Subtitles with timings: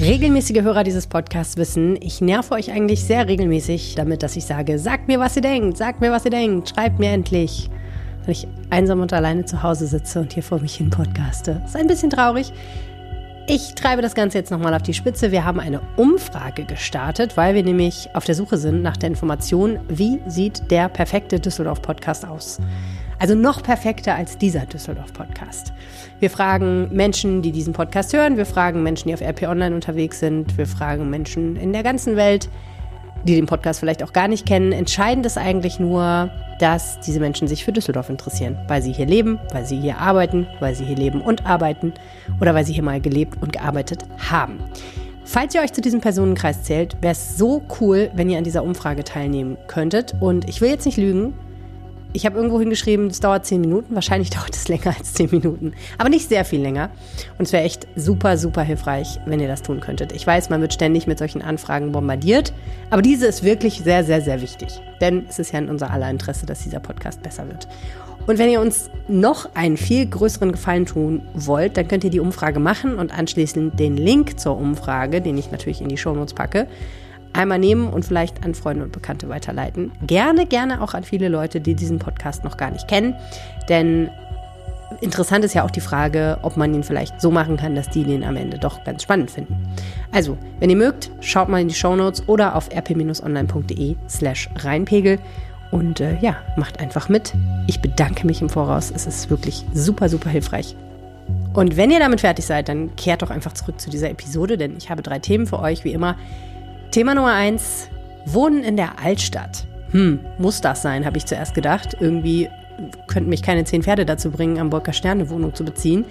[0.00, 4.78] Regelmäßige Hörer dieses Podcasts wissen, ich nerve euch eigentlich sehr regelmäßig damit, dass ich sage,
[4.78, 7.68] sagt mir, was ihr denkt, sagt mir, was ihr denkt, schreibt mir endlich.
[8.24, 11.60] Wenn ich einsam und alleine zu Hause sitze und hier vor mich hin podcaste.
[11.66, 12.50] Ist ein bisschen traurig.
[13.46, 15.32] Ich treibe das Ganze jetzt nochmal auf die Spitze.
[15.32, 19.80] Wir haben eine Umfrage gestartet, weil wir nämlich auf der Suche sind nach der Information,
[19.88, 22.58] wie sieht der perfekte Düsseldorf-Podcast aus.
[23.18, 25.74] Also noch perfekter als dieser Düsseldorf-Podcast.
[26.20, 28.36] Wir fragen Menschen, die diesen Podcast hören.
[28.36, 30.58] Wir fragen Menschen, die auf RP Online unterwegs sind.
[30.58, 32.50] Wir fragen Menschen in der ganzen Welt,
[33.24, 34.72] die den Podcast vielleicht auch gar nicht kennen.
[34.72, 39.38] Entscheidend ist eigentlich nur, dass diese Menschen sich für Düsseldorf interessieren, weil sie hier leben,
[39.54, 41.94] weil sie hier arbeiten, weil sie hier leben und arbeiten
[42.38, 44.58] oder weil sie hier mal gelebt und gearbeitet haben.
[45.24, 48.62] Falls ihr euch zu diesem Personenkreis zählt, wäre es so cool, wenn ihr an dieser
[48.62, 50.14] Umfrage teilnehmen könntet.
[50.20, 51.32] Und ich will jetzt nicht lügen,
[52.12, 53.94] ich habe irgendwo hingeschrieben, es dauert zehn Minuten.
[53.94, 55.72] Wahrscheinlich dauert es länger als zehn Minuten.
[55.98, 56.90] Aber nicht sehr viel länger.
[57.38, 60.12] Und es wäre echt super, super hilfreich, wenn ihr das tun könntet.
[60.12, 62.52] Ich weiß, man wird ständig mit solchen Anfragen bombardiert.
[62.90, 64.80] Aber diese ist wirklich sehr, sehr, sehr wichtig.
[65.00, 67.68] Denn es ist ja in unser aller Interesse, dass dieser Podcast besser wird.
[68.26, 72.20] Und wenn ihr uns noch einen viel größeren Gefallen tun wollt, dann könnt ihr die
[72.20, 76.66] Umfrage machen und anschließend den Link zur Umfrage, den ich natürlich in die Shownotes packe,
[77.32, 79.92] einmal nehmen und vielleicht an Freunde und Bekannte weiterleiten.
[80.06, 83.14] Gerne, gerne auch an viele Leute, die diesen Podcast noch gar nicht kennen.
[83.68, 84.10] Denn
[85.00, 88.04] interessant ist ja auch die Frage, ob man ihn vielleicht so machen kann, dass die
[88.04, 89.56] den am Ende doch ganz spannend finden.
[90.12, 95.18] Also, wenn ihr mögt, schaut mal in die Shownotes oder auf rp-online.de slash reinpegel
[95.70, 97.32] und äh, ja, macht einfach mit.
[97.66, 98.92] Ich bedanke mich im Voraus.
[98.94, 100.74] Es ist wirklich super, super hilfreich.
[101.52, 104.76] Und wenn ihr damit fertig seid, dann kehrt doch einfach zurück zu dieser Episode, denn
[104.76, 106.16] ich habe drei Themen für euch, wie immer.
[106.90, 107.88] Thema Nummer eins:
[108.26, 109.66] Wohnen in der Altstadt.
[109.92, 111.96] Hm, muss das sein, habe ich zuerst gedacht.
[112.00, 112.48] Irgendwie
[113.06, 116.04] könnten mich keine zehn Pferde dazu bringen, am Bolker Sterne Wohnung zu beziehen.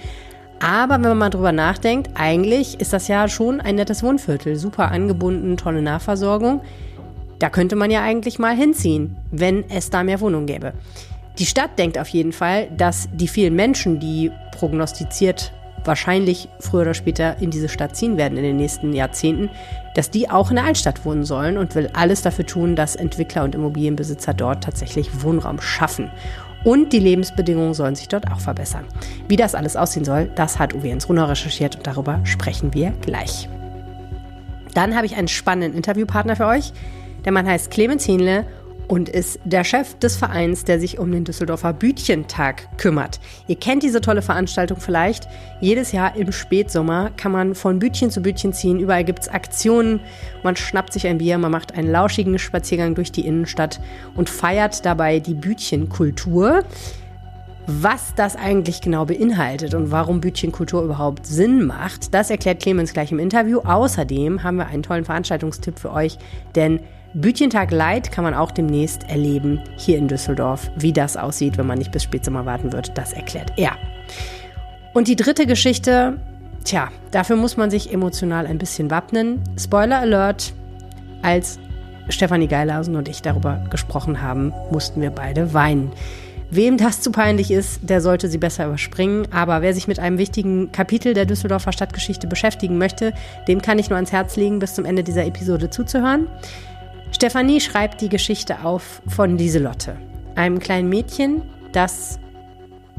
[0.61, 4.55] Aber wenn man mal drüber nachdenkt, eigentlich ist das ja schon ein nettes Wohnviertel.
[4.55, 6.61] Super angebunden, tolle Nahversorgung.
[7.39, 10.73] Da könnte man ja eigentlich mal hinziehen, wenn es da mehr Wohnungen gäbe.
[11.39, 15.53] Die Stadt denkt auf jeden Fall, dass die vielen Menschen, die prognostiziert
[15.89, 19.49] wahrscheinlich früher oder später in diese Stadt ziehen werden in den nächsten Jahrzehnten,
[19.95, 23.43] dass die auch in der Altstadt wohnen sollen und will alles dafür tun, dass Entwickler
[23.43, 26.09] und Immobilienbesitzer dort tatsächlich Wohnraum schaffen.
[26.63, 28.85] Und die Lebensbedingungen sollen sich dort auch verbessern.
[29.27, 32.91] Wie das alles aussehen soll, das hat Uwe Jens Runner recherchiert und darüber sprechen wir
[33.01, 33.49] gleich.
[34.73, 36.71] Dann habe ich einen spannenden Interviewpartner für euch.
[37.25, 38.45] Der Mann heißt Clemens Hähnle
[38.89, 43.19] und ist der Chef des Vereins, der sich um den Düsseldorfer Bütchentag kümmert.
[43.47, 45.27] Ihr kennt diese tolle Veranstaltung vielleicht.
[45.61, 48.79] Jedes Jahr im Spätsommer kann man von Bütchen zu Bütchen ziehen.
[48.79, 49.99] Überall gibt es Aktionen.
[50.41, 53.79] Man schnappt sich ein Bier, man macht einen lauschigen Spaziergang durch die Innenstadt
[54.15, 56.63] und feiert dabei die Bütchenkultur.
[57.67, 63.11] Was das eigentlich genau beinhaltet und warum Bütchenkultur überhaupt Sinn macht, das erklärt Clemens gleich
[63.11, 63.59] im Interview.
[63.59, 66.17] Außerdem haben wir einen tollen Veranstaltungstipp für euch,
[66.55, 66.79] denn
[67.13, 70.69] Bütchentag Light kann man auch demnächst erleben hier in Düsseldorf.
[70.75, 73.71] Wie das aussieht, wenn man nicht bis Spätsommer warten wird, das erklärt er.
[74.93, 76.17] Und die dritte Geschichte,
[76.63, 79.41] tja, dafür muss man sich emotional ein bisschen wappnen.
[79.57, 80.53] Spoiler Alert,
[81.23, 81.59] als
[82.09, 85.91] Stefanie Geilhausen und ich darüber gesprochen haben, mussten wir beide weinen.
[86.51, 89.27] Wem das zu peinlich ist, der sollte sie besser überspringen.
[89.31, 93.13] Aber wer sich mit einem wichtigen Kapitel der Düsseldorfer Stadtgeschichte beschäftigen möchte,
[93.47, 96.27] dem kann ich nur ans Herz legen, bis zum Ende dieser Episode zuzuhören.
[97.11, 99.97] Stefanie schreibt die Geschichte auf von Lieselotte,
[100.35, 102.19] einem kleinen Mädchen, das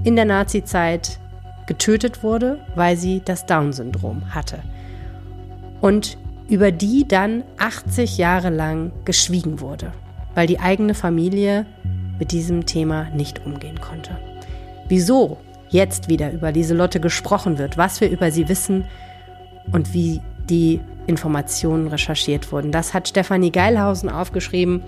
[0.04, 1.18] in der Nazizeit
[1.66, 4.58] getötet wurde, weil sie das Down-Syndrom hatte.
[5.80, 6.18] Und
[6.48, 9.92] über die dann 80 Jahre lang geschwiegen wurde,
[10.34, 11.64] weil die eigene Familie
[12.18, 14.18] mit diesem Thema nicht umgehen konnte.
[14.88, 15.38] Wieso
[15.70, 18.84] jetzt wieder über Lieselotte gesprochen wird, was wir über sie wissen
[19.70, 20.20] und wie
[20.50, 22.72] die Informationen recherchiert wurden.
[22.72, 24.82] Das hat Stefanie Geilhausen aufgeschrieben.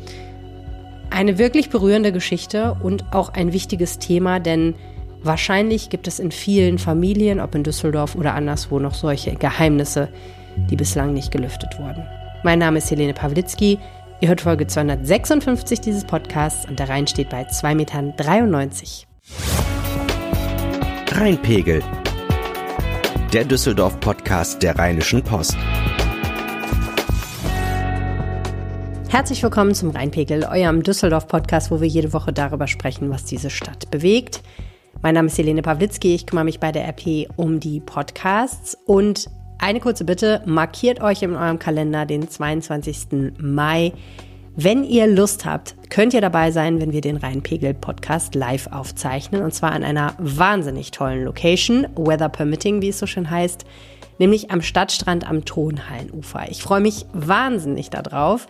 [1.11, 4.75] Eine wirklich berührende Geschichte und auch ein wichtiges Thema, denn
[5.23, 10.09] wahrscheinlich gibt es in vielen Familien, ob in Düsseldorf oder anderswo, noch solche Geheimnisse,
[10.71, 12.05] die bislang nicht gelüftet wurden.
[12.45, 13.79] Mein Name ist Helene Pawlitzki.
[14.21, 18.15] Ihr hört Folge 256 dieses Podcasts und der Rhein steht bei 2,93 Metern.
[21.13, 21.83] Rheinpegel.
[23.33, 25.57] Der Düsseldorf-Podcast der Rheinischen Post.
[29.09, 33.91] Herzlich willkommen zum Rheinpegel, eurem Düsseldorf-Podcast, wo wir jede Woche darüber sprechen, was diese Stadt
[33.91, 34.43] bewegt.
[35.01, 39.31] Mein Name ist Helene Pawlitzki, ich kümmere mich bei der RP um die Podcasts und
[39.59, 43.33] eine kurze Bitte, markiert euch in eurem Kalender den 22.
[43.39, 43.95] Mai.
[44.55, 49.55] Wenn ihr Lust habt, könnt ihr dabei sein, wenn wir den Rheinpegel-Podcast live aufzeichnen und
[49.55, 53.65] zwar an einer wahnsinnig tollen Location, Weather Permitting, wie es so schön heißt
[54.19, 56.49] nämlich am Stadtstrand am Tonhallenufer.
[56.49, 58.47] Ich freue mich wahnsinnig darauf,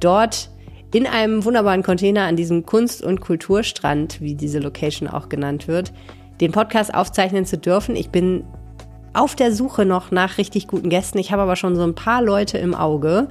[0.00, 0.50] dort
[0.92, 5.92] in einem wunderbaren Container an diesem Kunst- und Kulturstrand, wie diese Location auch genannt wird,
[6.40, 7.96] den Podcast aufzeichnen zu dürfen.
[7.96, 8.44] Ich bin
[9.14, 11.18] auf der Suche noch nach richtig guten Gästen.
[11.18, 13.28] Ich habe aber schon so ein paar Leute im Auge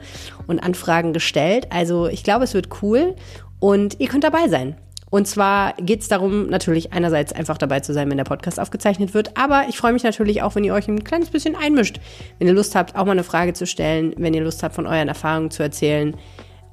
[0.48, 1.68] und Anfragen gestellt.
[1.69, 3.16] Also ich glaube, es wird cool
[3.60, 4.75] und ihr könnt dabei sein.
[5.12, 9.13] Und zwar geht es darum, natürlich einerseits einfach dabei zu sein, wenn der Podcast aufgezeichnet
[9.13, 9.38] wird.
[9.38, 12.00] Aber ich freue mich natürlich auch, wenn ihr euch ein kleines bisschen einmischt.
[12.39, 14.88] Wenn ihr Lust habt, auch mal eine Frage zu stellen, wenn ihr Lust habt, von
[14.88, 16.16] euren Erfahrungen zu erzählen.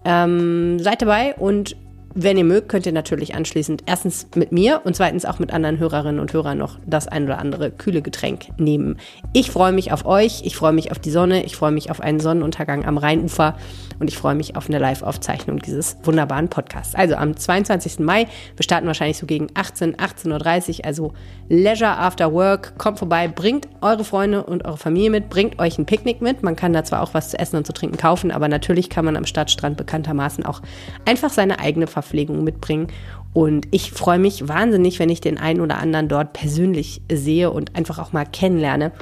[0.04, 1.76] Ähm, seid dabei und
[2.20, 5.78] wenn ihr mögt, könnt ihr natürlich anschließend erstens mit mir und zweitens auch mit anderen
[5.78, 8.96] Hörerinnen und Hörern noch das ein oder andere kühle Getränk nehmen.
[9.32, 12.00] Ich freue mich auf euch, ich freue mich auf die Sonne, ich freue mich auf
[12.00, 13.56] einen Sonnenuntergang am Rheinufer
[14.00, 16.96] und ich freue mich auf eine Live-Aufzeichnung dieses wunderbaren Podcasts.
[16.96, 18.00] Also am 22.
[18.00, 18.26] Mai,
[18.56, 21.12] wir starten wahrscheinlich so gegen 18, 18.30 Uhr, also
[21.48, 22.78] Leisure After Work.
[22.78, 26.42] Kommt vorbei, bringt eure Freunde und eure Familie mit, bringt euch ein Picknick mit.
[26.42, 29.04] Man kann da zwar auch was zu essen und zu trinken kaufen, aber natürlich kann
[29.04, 30.62] man am Stadtstrand bekanntermaßen auch
[31.04, 32.88] einfach seine eigene Verpflegung mitbringen.
[33.34, 37.76] Und ich freue mich wahnsinnig, wenn ich den einen oder anderen dort persönlich sehe und
[37.76, 38.92] einfach auch mal kennenlerne.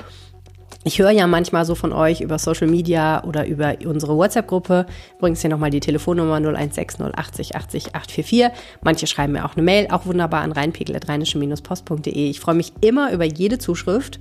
[0.85, 4.87] Ich höre ja manchmal so von euch über Social Media oder über unsere WhatsApp-Gruppe.
[5.19, 8.50] Übrigens hier nochmal die Telefonnummer 0160 80 80 844.
[8.82, 12.31] Manche schreiben mir auch eine Mail, auch wunderbar an reinpegel.rheinische-post.de.
[12.31, 14.20] Ich freue mich immer über jede Zuschrift.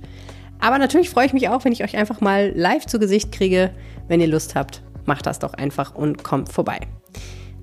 [0.58, 3.70] Aber natürlich freue ich mich auch, wenn ich euch einfach mal live zu Gesicht kriege.
[4.08, 6.80] Wenn ihr Lust habt, macht das doch einfach und kommt vorbei.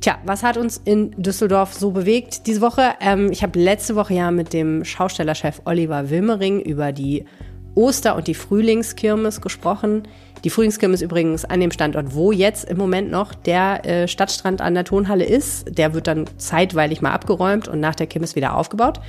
[0.03, 2.95] Tja, was hat uns in Düsseldorf so bewegt diese Woche?
[2.99, 7.23] Ähm, ich habe letzte Woche ja mit dem Schaustellerchef Oliver Wilmering über die
[7.73, 10.03] Oster- und die Frühlingskirmes gesprochen.
[10.43, 14.73] Die Frühlingskirmes übrigens an dem Standort, wo jetzt im Moment noch der äh, Stadtstrand an
[14.73, 15.77] der Tonhalle ist.
[15.77, 18.99] Der wird dann zeitweilig mal abgeräumt und nach der Kirmes wieder aufgebaut.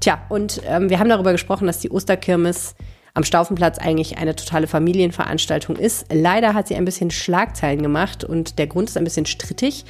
[0.00, 2.74] Tja, und ähm, wir haben darüber gesprochen, dass die Osterkirmes
[3.14, 6.06] am Staufenplatz eigentlich eine totale Familienveranstaltung ist.
[6.12, 9.84] Leider hat sie ein bisschen Schlagzeilen gemacht und der Grund ist ein bisschen strittig.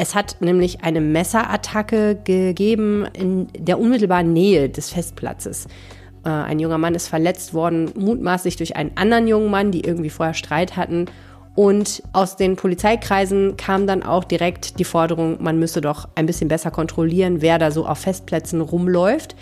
[0.00, 5.66] Es hat nämlich eine Messerattacke gegeben in der unmittelbaren Nähe des Festplatzes.
[6.24, 10.08] Äh, ein junger Mann ist verletzt worden, mutmaßlich durch einen anderen jungen Mann, die irgendwie
[10.08, 11.04] vorher Streit hatten.
[11.54, 16.48] Und aus den Polizeikreisen kam dann auch direkt die Forderung, man müsse doch ein bisschen
[16.48, 19.36] besser kontrollieren, wer da so auf Festplätzen rumläuft.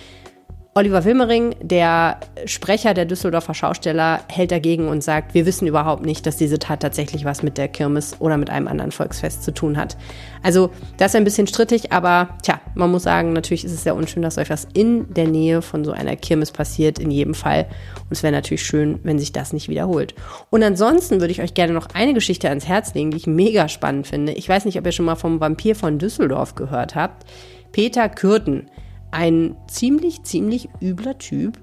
[0.78, 6.24] Oliver Wilmering, der Sprecher der Düsseldorfer Schausteller, hält dagegen und sagt, wir wissen überhaupt nicht,
[6.24, 9.76] dass diese Tat tatsächlich was mit der Kirmes oder mit einem anderen Volksfest zu tun
[9.76, 9.96] hat.
[10.40, 13.96] Also das ist ein bisschen strittig, aber tja, man muss sagen, natürlich ist es sehr
[13.96, 17.66] unschön, dass euch was in der Nähe von so einer Kirmes passiert, in jedem Fall.
[18.04, 20.14] Und es wäre natürlich schön, wenn sich das nicht wiederholt.
[20.48, 23.68] Und ansonsten würde ich euch gerne noch eine Geschichte ans Herz legen, die ich mega
[23.68, 24.30] spannend finde.
[24.30, 27.26] Ich weiß nicht, ob ihr schon mal vom Vampir von Düsseldorf gehört habt.
[27.72, 28.68] Peter Kürten
[29.10, 31.58] ein ziemlich, ziemlich übler Typ,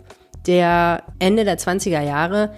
[0.47, 2.51] der Ende der 20er Jahre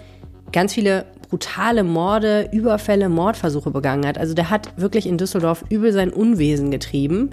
[0.52, 4.18] ganz viele brutale Morde, Überfälle, Mordversuche begangen hat.
[4.18, 7.30] Also der hat wirklich in Düsseldorf übel sein Unwesen getrieben.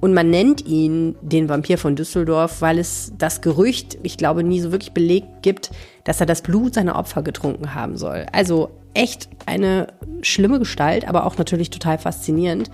[0.00, 4.60] Und man nennt ihn den Vampir von Düsseldorf, weil es das Gerücht, ich glaube, nie
[4.60, 5.70] so wirklich belegt gibt,
[6.04, 8.26] dass er das Blut seiner Opfer getrunken haben soll.
[8.32, 9.88] Also echt eine
[10.22, 12.70] schlimme Gestalt, aber auch natürlich total faszinierend.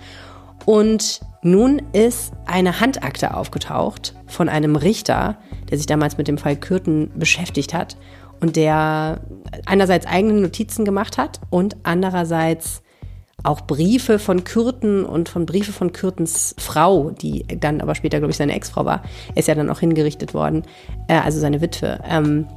[0.65, 5.37] Und nun ist eine Handakte aufgetaucht von einem Richter,
[5.69, 7.97] der sich damals mit dem Fall Kürten beschäftigt hat
[8.41, 9.21] und der
[9.67, 12.81] einerseits eigene Notizen gemacht hat und andererseits
[13.43, 18.31] auch Briefe von Kürten und von Briefe von Kürtens Frau, die dann aber später, glaube
[18.31, 19.03] ich, seine Ex-Frau war,
[19.35, 20.63] ist ja dann auch hingerichtet worden,
[21.07, 22.47] äh, also seine Witwe, ähm,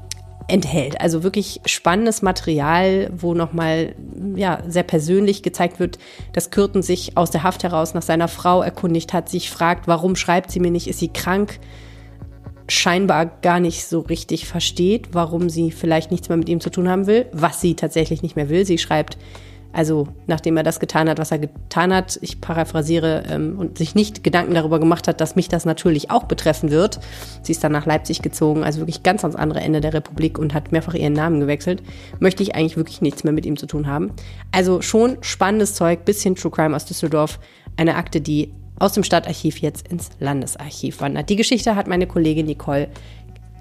[0.48, 1.00] enthält.
[1.00, 3.94] Also wirklich spannendes Material, wo nochmal
[4.34, 5.98] ja, sehr persönlich gezeigt wird,
[6.32, 10.16] dass Kürten sich aus der Haft heraus nach seiner Frau erkundigt hat, sich fragt, warum
[10.16, 11.60] schreibt sie mir nicht, ist sie krank?
[12.70, 16.88] scheinbar gar nicht so richtig versteht, warum sie vielleicht nichts mehr mit ihm zu tun
[16.88, 18.66] haben will, was sie tatsächlich nicht mehr will.
[18.66, 19.16] Sie schreibt,
[19.72, 23.94] also nachdem er das getan hat, was er getan hat, ich paraphrasiere, ähm, und sich
[23.94, 27.00] nicht Gedanken darüber gemacht hat, dass mich das natürlich auch betreffen wird.
[27.42, 30.54] Sie ist dann nach Leipzig gezogen, also wirklich ganz ans andere Ende der Republik und
[30.54, 31.82] hat mehrfach ihren Namen gewechselt.
[32.18, 34.12] Möchte ich eigentlich wirklich nichts mehr mit ihm zu tun haben.
[34.52, 37.38] Also schon spannendes Zeug, bisschen True Crime aus Düsseldorf.
[37.76, 41.28] Eine Akte, die aus dem Stadtarchiv jetzt ins Landesarchiv wandert.
[41.30, 42.88] Die Geschichte hat meine Kollegin Nicole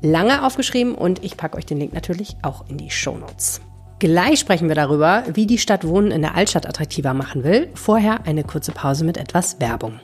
[0.01, 3.61] lange aufgeschrieben und ich packe euch den Link natürlich auch in die Show Notes.
[3.99, 7.71] Gleich sprechen wir darüber, wie die Stadt Wohnen in der Altstadt attraktiver machen will.
[7.73, 9.99] Vorher eine kurze Pause mit etwas Werbung.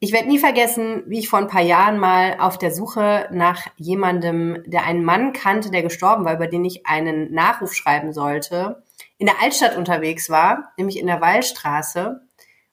[0.00, 3.66] Ich werde nie vergessen, wie ich vor ein paar Jahren mal auf der Suche nach
[3.76, 8.82] jemandem, der einen Mann kannte, der gestorben war, über den ich einen Nachruf schreiben sollte,
[9.18, 12.22] in der Altstadt unterwegs war, nämlich in der Wallstraße,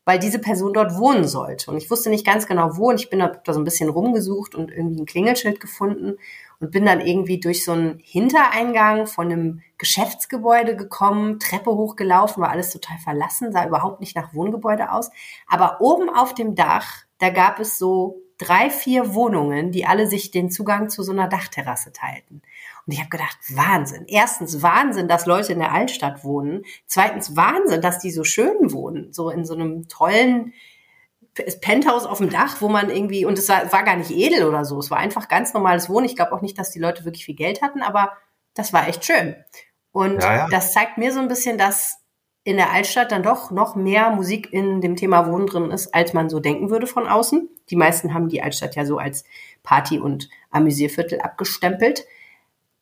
[0.06, 1.72] weil diese Person dort wohnen sollte.
[1.72, 4.56] Und ich wusste nicht ganz genau wo und ich bin da, so ein bisschen rumgesucht
[4.56, 6.18] und irgendwie ein Klingelschild gefunden
[6.60, 12.50] und bin dann irgendwie durch so einen Hintereingang von einem Geschäftsgebäude gekommen, Treppe hochgelaufen, war
[12.50, 15.10] alles total verlassen, sah überhaupt nicht nach Wohngebäude aus.
[15.48, 20.32] Aber oben auf dem Dach, da gab es so drei, vier Wohnungen, die alle sich
[20.32, 22.42] den Zugang zu so einer Dachterrasse teilten.
[22.86, 24.06] Und ich habe gedacht, Wahnsinn.
[24.08, 26.64] Erstens Wahnsinn, dass Leute in der Altstadt wohnen.
[26.86, 30.54] Zweitens Wahnsinn, dass die so schön wohnen, so in so einem tollen
[31.62, 34.63] Penthouse auf dem Dach, wo man irgendwie, und es war, war gar nicht edel oder
[34.63, 36.06] so, es war einfach ganz normales Wohnen.
[36.06, 38.13] Ich glaube auch nicht, dass die Leute wirklich viel Geld hatten, aber
[38.54, 39.36] das war echt schön.
[39.92, 40.48] Und ja, ja.
[40.50, 42.00] das zeigt mir so ein bisschen, dass
[42.44, 46.13] in der Altstadt dann doch noch mehr Musik in dem Thema Wohnen drin ist, als
[46.13, 47.50] man so denken würde von außen.
[47.70, 49.24] Die meisten haben die Altstadt ja so als
[49.63, 52.06] Party- und Amüsierviertel abgestempelt.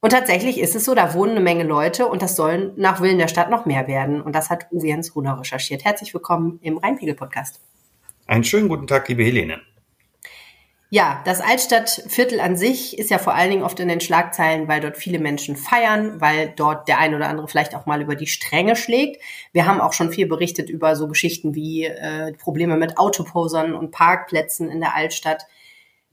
[0.01, 3.19] Und tatsächlich ist es so, da wohnen eine Menge Leute und das sollen nach Willen
[3.19, 4.22] der Stadt noch mehr werden.
[4.22, 5.86] Und das hat Uwe Jens Runer recherchiert.
[5.86, 7.62] Herzlich willkommen im Rheinpegel-Podcast.
[8.25, 9.62] Einen schönen guten Tag, liebe Helene.
[10.89, 14.80] Ja, das Altstadtviertel an sich ist ja vor allen Dingen oft in den Schlagzeilen, weil
[14.80, 18.27] dort viele Menschen feiern, weil dort der ein oder andere vielleicht auch mal über die
[18.27, 19.20] Stränge schlägt.
[19.53, 23.89] Wir haben auch schon viel berichtet über so Geschichten wie äh, Probleme mit Autoposern und
[23.89, 25.48] Parkplätzen in der Altstadt.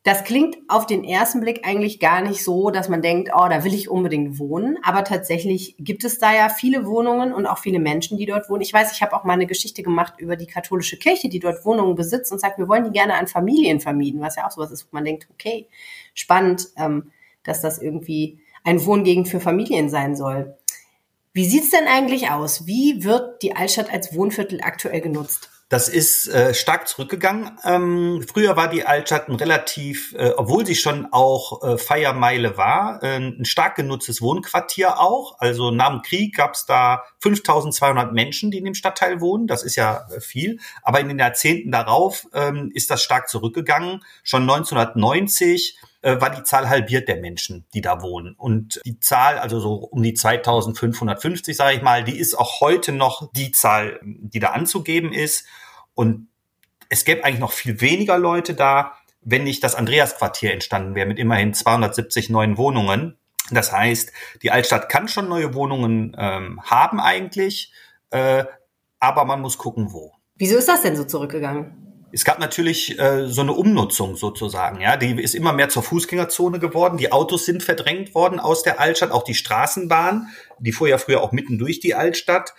[0.03, 3.65] Das klingt auf den ersten Blick eigentlich gar nicht so, dass man denkt, oh, da
[3.65, 4.79] will ich unbedingt wohnen.
[4.83, 8.63] Aber tatsächlich gibt es da ja viele Wohnungen und auch viele Menschen, die dort wohnen.
[8.63, 11.67] Ich weiß, ich habe auch mal eine Geschichte gemacht über die katholische Kirche, die dort
[11.67, 14.71] Wohnungen besitzt und sagt, wir wollen die gerne an Familien vermieten, was ja auch sowas
[14.71, 15.69] ist, wo man denkt, okay,
[16.15, 20.57] spannend, ähm, dass das irgendwie ein Wohngegend für Familien sein soll.
[21.35, 22.67] Wie sieht's denn eigentlich aus?
[22.67, 25.51] Wie wird die Altstadt als Wohnviertel aktuell genutzt?
[25.71, 27.53] Das ist äh, stark zurückgegangen.
[27.63, 33.01] Ähm, früher war die Altstadt ein relativ, äh, obwohl sie schon auch äh, Feiermeile war,
[33.05, 35.39] äh, ein stark genutztes Wohnquartier auch.
[35.39, 39.47] Also nach dem Krieg gab es da 5200 Menschen, die in dem Stadtteil wohnen.
[39.47, 40.59] Das ist ja äh, viel.
[40.83, 44.03] Aber in den Jahrzehnten darauf ähm, ist das stark zurückgegangen.
[44.25, 48.35] Schon 1990 äh, war die Zahl halbiert der Menschen, die da wohnen.
[48.37, 52.93] Und die Zahl, also so um die 2550, sage ich mal, die ist auch heute
[52.93, 55.47] noch die Zahl, die da anzugeben ist.
[55.95, 56.29] Und
[56.89, 61.19] es gäbe eigentlich noch viel weniger Leute da, wenn nicht das Andreasquartier entstanden wäre mit
[61.19, 63.19] immerhin 270 neuen Wohnungen.
[63.51, 67.73] Das heißt, die Altstadt kann schon neue Wohnungen ähm, haben eigentlich,
[68.11, 68.45] äh,
[68.99, 70.13] aber man muss gucken, wo.
[70.37, 71.90] Wieso ist das denn so zurückgegangen?
[72.13, 76.59] Es gab natürlich äh, so eine Umnutzung sozusagen, ja, die ist immer mehr zur Fußgängerzone
[76.59, 76.97] geworden.
[76.97, 81.23] Die Autos sind verdrängt worden aus der Altstadt, auch die Straßenbahn, die fuhr ja früher
[81.23, 82.55] auch mitten durch die Altstadt.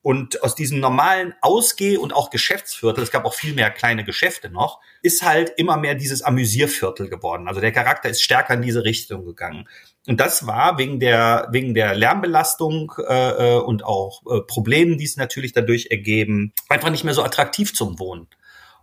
[0.00, 4.50] Und aus diesem normalen Ausgeh- und auch Geschäftsviertel, es gab auch viel mehr kleine Geschäfte
[4.50, 7.48] noch, ist halt immer mehr dieses Amüsierviertel geworden.
[7.48, 9.66] Also der Charakter ist stärker in diese Richtung gegangen.
[10.06, 15.04] Und das war wegen der, wegen der Lärmbelastung äh, äh und auch äh, Problemen, die
[15.04, 18.28] es natürlich dadurch ergeben, einfach nicht mehr so attraktiv zum Wohnen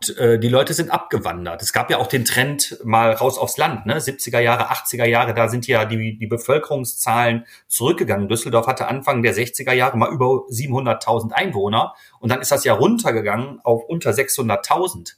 [0.10, 1.62] äh, die Leute sind abgewandert.
[1.62, 4.00] Es gab ja auch den Trend mal raus aufs Land, ne?
[4.00, 8.27] 70er Jahre, 80er Jahre, da sind ja die, die Bevölkerungszahlen zurückgegangen.
[8.27, 12.74] Düsseldorf hatte Anfang der 60er Jahre mal über 700.000 Einwohner und dann ist das ja
[12.74, 15.13] runtergegangen auf unter 600.000.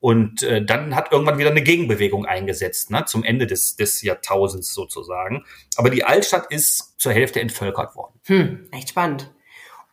[0.00, 4.72] Und äh, dann hat irgendwann wieder eine Gegenbewegung eingesetzt, ne, zum Ende des, des Jahrtausends
[4.72, 5.44] sozusagen.
[5.76, 8.20] Aber die Altstadt ist zur Hälfte entvölkert worden.
[8.24, 9.32] Hm, echt spannend.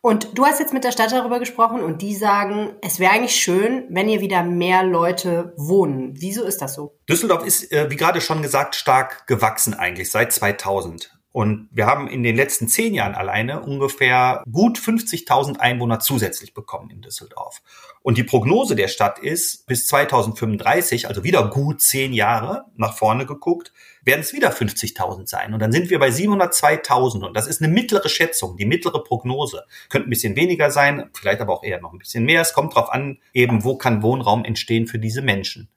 [0.04, 3.36] Und du hast jetzt mit der Stadt darüber gesprochen und die sagen, es wäre eigentlich
[3.36, 6.12] schön, wenn hier wieder mehr Leute wohnen.
[6.18, 6.98] Wieso ist das so?
[7.08, 11.13] Düsseldorf ist, äh, wie gerade schon gesagt, stark gewachsen eigentlich seit 2000.
[11.34, 16.90] Und wir haben in den letzten zehn Jahren alleine ungefähr gut 50.000 Einwohner zusätzlich bekommen
[16.90, 17.60] in Düsseldorf.
[18.02, 23.26] Und die Prognose der Stadt ist, bis 2035, also wieder gut zehn Jahre nach vorne
[23.26, 23.72] geguckt,
[24.04, 25.54] werden es wieder 50.000 sein.
[25.54, 27.26] Und dann sind wir bei 702.000.
[27.26, 29.64] Und das ist eine mittlere Schätzung, die mittlere Prognose.
[29.88, 32.42] Könnte ein bisschen weniger sein, vielleicht aber auch eher noch ein bisschen mehr.
[32.42, 35.68] Es kommt darauf an, eben, wo kann Wohnraum entstehen für diese Menschen.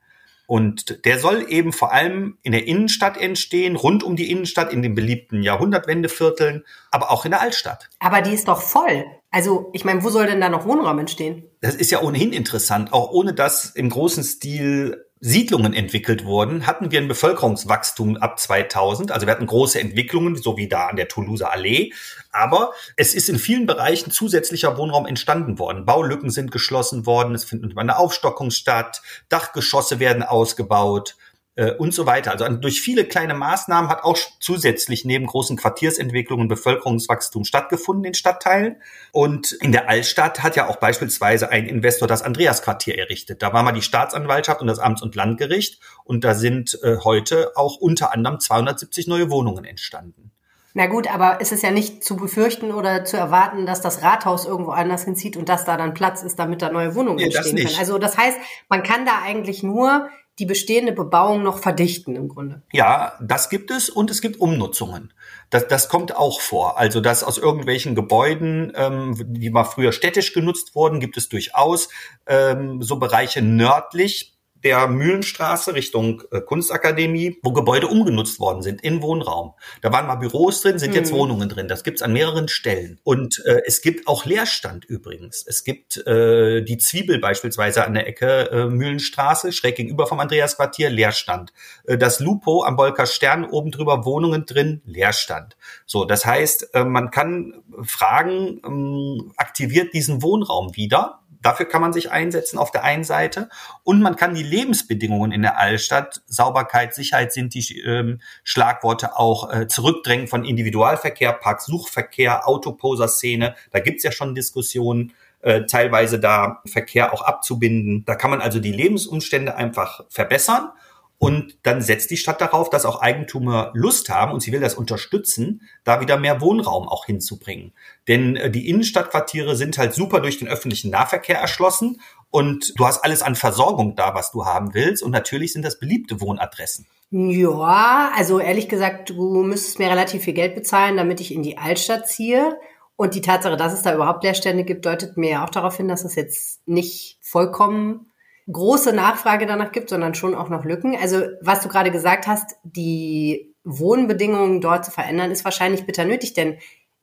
[0.48, 4.80] Und der soll eben vor allem in der Innenstadt entstehen, rund um die Innenstadt, in
[4.80, 7.90] den beliebten Jahrhundertwendevierteln, aber auch in der Altstadt.
[7.98, 9.04] Aber die ist doch voll.
[9.30, 11.44] Also, ich meine, wo soll denn da noch Wohnraum entstehen?
[11.60, 16.92] Das ist ja ohnehin interessant, auch ohne dass im großen Stil Siedlungen entwickelt wurden, hatten
[16.92, 19.10] wir ein Bevölkerungswachstum ab 2000.
[19.10, 21.92] Also wir hatten große Entwicklungen, so wie da an der Toulouser Allee.
[22.30, 25.84] Aber es ist in vielen Bereichen zusätzlicher Wohnraum entstanden worden.
[25.84, 31.16] Baulücken sind geschlossen worden, es findet eine Aufstockung statt, Dachgeschosse werden ausgebaut
[31.58, 32.30] äh, und so weiter.
[32.30, 38.76] Also durch viele kleine Maßnahmen hat auch zusätzlich neben großen Quartiersentwicklungen Bevölkerungswachstum stattgefunden in Stadtteilen.
[39.10, 43.42] Und in der Altstadt hat ja auch beispielsweise ein Investor das Andreasquartier errichtet.
[43.42, 47.52] Da war mal die Staatsanwaltschaft und das Amts- und Landgericht und da sind äh, heute
[47.56, 50.30] auch unter anderem 270 neue Wohnungen entstanden.
[50.74, 54.46] Na gut, aber ist es ja nicht zu befürchten oder zu erwarten, dass das Rathaus
[54.46, 57.56] irgendwo anders hinzieht und dass da dann Platz ist, damit da neue Wohnungen nee, entstehen
[57.56, 57.78] können.
[57.80, 58.38] Also das heißt,
[58.68, 62.62] man kann da eigentlich nur die bestehende Bebauung noch verdichten im Grunde.
[62.72, 65.12] Ja, das gibt es und es gibt Umnutzungen.
[65.50, 66.78] Das, das kommt auch vor.
[66.78, 71.88] Also dass aus irgendwelchen Gebäuden, ähm, die mal früher städtisch genutzt wurden, gibt es durchaus
[72.26, 79.02] ähm, so Bereiche nördlich der Mühlenstraße Richtung äh, Kunstakademie, wo Gebäude umgenutzt worden sind in
[79.02, 79.54] Wohnraum.
[79.82, 81.18] Da waren mal Büros drin, sind jetzt hm.
[81.18, 81.68] Wohnungen drin.
[81.68, 82.98] Das gibt's an mehreren Stellen.
[83.04, 85.44] Und äh, es gibt auch Leerstand übrigens.
[85.46, 90.90] Es gibt äh, die Zwiebel beispielsweise an der Ecke äh, Mühlenstraße, schräg gegenüber vom Andreasquartier,
[90.90, 91.52] Leerstand.
[91.84, 95.56] Äh, das Lupo am Bolker Stern oben drüber Wohnungen drin, Leerstand.
[95.86, 101.20] So, das heißt, äh, man kann fragen, ähm, aktiviert diesen Wohnraum wieder?
[101.42, 103.48] Dafür kann man sich einsetzen auf der einen Seite
[103.84, 109.52] und man kann die Lebensbedingungen in der Altstadt, Sauberkeit, Sicherheit sind die ähm, Schlagworte auch
[109.52, 113.54] äh, zurückdrängen von Individualverkehr, Parksuchverkehr, Autoposer-Szene.
[113.70, 118.04] Da gibt's ja schon Diskussionen, äh, teilweise da Verkehr auch abzubinden.
[118.04, 120.72] Da kann man also die Lebensumstände einfach verbessern
[121.18, 124.74] und dann setzt die Stadt darauf, dass auch Eigentümer Lust haben und sie will das
[124.74, 127.72] unterstützen, da wieder mehr Wohnraum auch hinzubringen.
[128.06, 133.04] Denn äh, die Innenstadtquartiere sind halt super durch den öffentlichen Nahverkehr erschlossen und du hast
[133.04, 135.02] alles an Versorgung da, was du haben willst.
[135.02, 136.86] Und natürlich sind das beliebte Wohnadressen.
[137.10, 141.58] Ja, also ehrlich gesagt, du müsstest mir relativ viel Geld bezahlen, damit ich in die
[141.58, 142.58] Altstadt ziehe.
[142.96, 145.88] Und die Tatsache, dass es da überhaupt Leerstände gibt, deutet mir ja auch darauf hin,
[145.88, 148.07] dass es jetzt nicht vollkommen
[148.50, 150.96] große Nachfrage danach gibt, sondern schon auch noch Lücken.
[151.00, 156.32] Also was du gerade gesagt hast, die Wohnbedingungen dort zu verändern, ist wahrscheinlich bitter nötig,
[156.32, 156.58] denn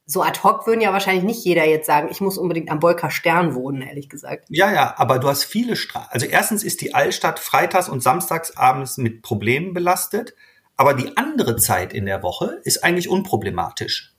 [0.08, 3.10] so ad hoc würden ja wahrscheinlich nicht jeder jetzt sagen, ich muss unbedingt am Bolker
[3.10, 4.46] Stern wohnen, ehrlich gesagt.
[4.50, 6.12] Ja, ja, aber du hast viele Straßen.
[6.12, 10.36] Also erstens ist die Altstadt freitags und samstags abends mit Problemen belastet,
[10.78, 14.14] aber die andere Zeit in der Woche ist eigentlich unproblematisch.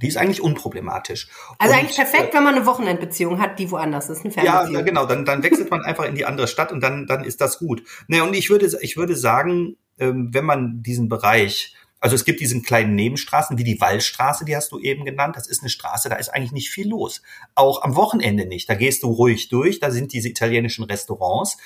[0.00, 1.28] Die ist eigentlich unproblematisch.
[1.58, 4.74] Also und, eigentlich perfekt, äh, wenn man eine Wochenendbeziehung hat, die woanders ist, eine Fernbeziehung.
[4.74, 7.40] Ja, genau, dann, dann wechselt man einfach in die andere Stadt und dann, dann ist
[7.40, 7.82] das gut.
[8.06, 12.40] Naja, und ich würde, ich würde sagen, ähm, wenn man diesen Bereich, also es gibt
[12.40, 15.36] diesen kleinen Nebenstraßen, wie die Wallstraße, die hast du eben genannt.
[15.36, 17.22] Das ist eine Straße, da ist eigentlich nicht viel los.
[17.54, 18.68] Auch am Wochenende nicht.
[18.68, 21.56] Da gehst du ruhig durch, da sind diese italienischen Restaurants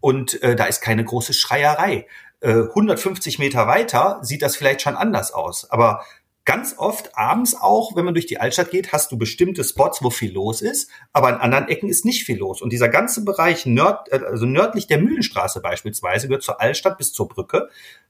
[0.00, 2.06] und äh, da ist keine große Schreierei.
[2.40, 5.70] Äh, 150 Meter weiter sieht das vielleicht schon anders aus.
[5.70, 6.04] Aber
[6.44, 10.10] ganz oft abends auch, wenn man durch die Altstadt geht, hast du bestimmte Spots, wo
[10.10, 12.62] viel los ist, aber an anderen Ecken ist nicht viel los.
[12.62, 17.12] Und dieser ganze Bereich nörd, äh, also nördlich der Mühlenstraße beispielsweise, gehört zur Altstadt bis
[17.12, 17.68] zur Brücke,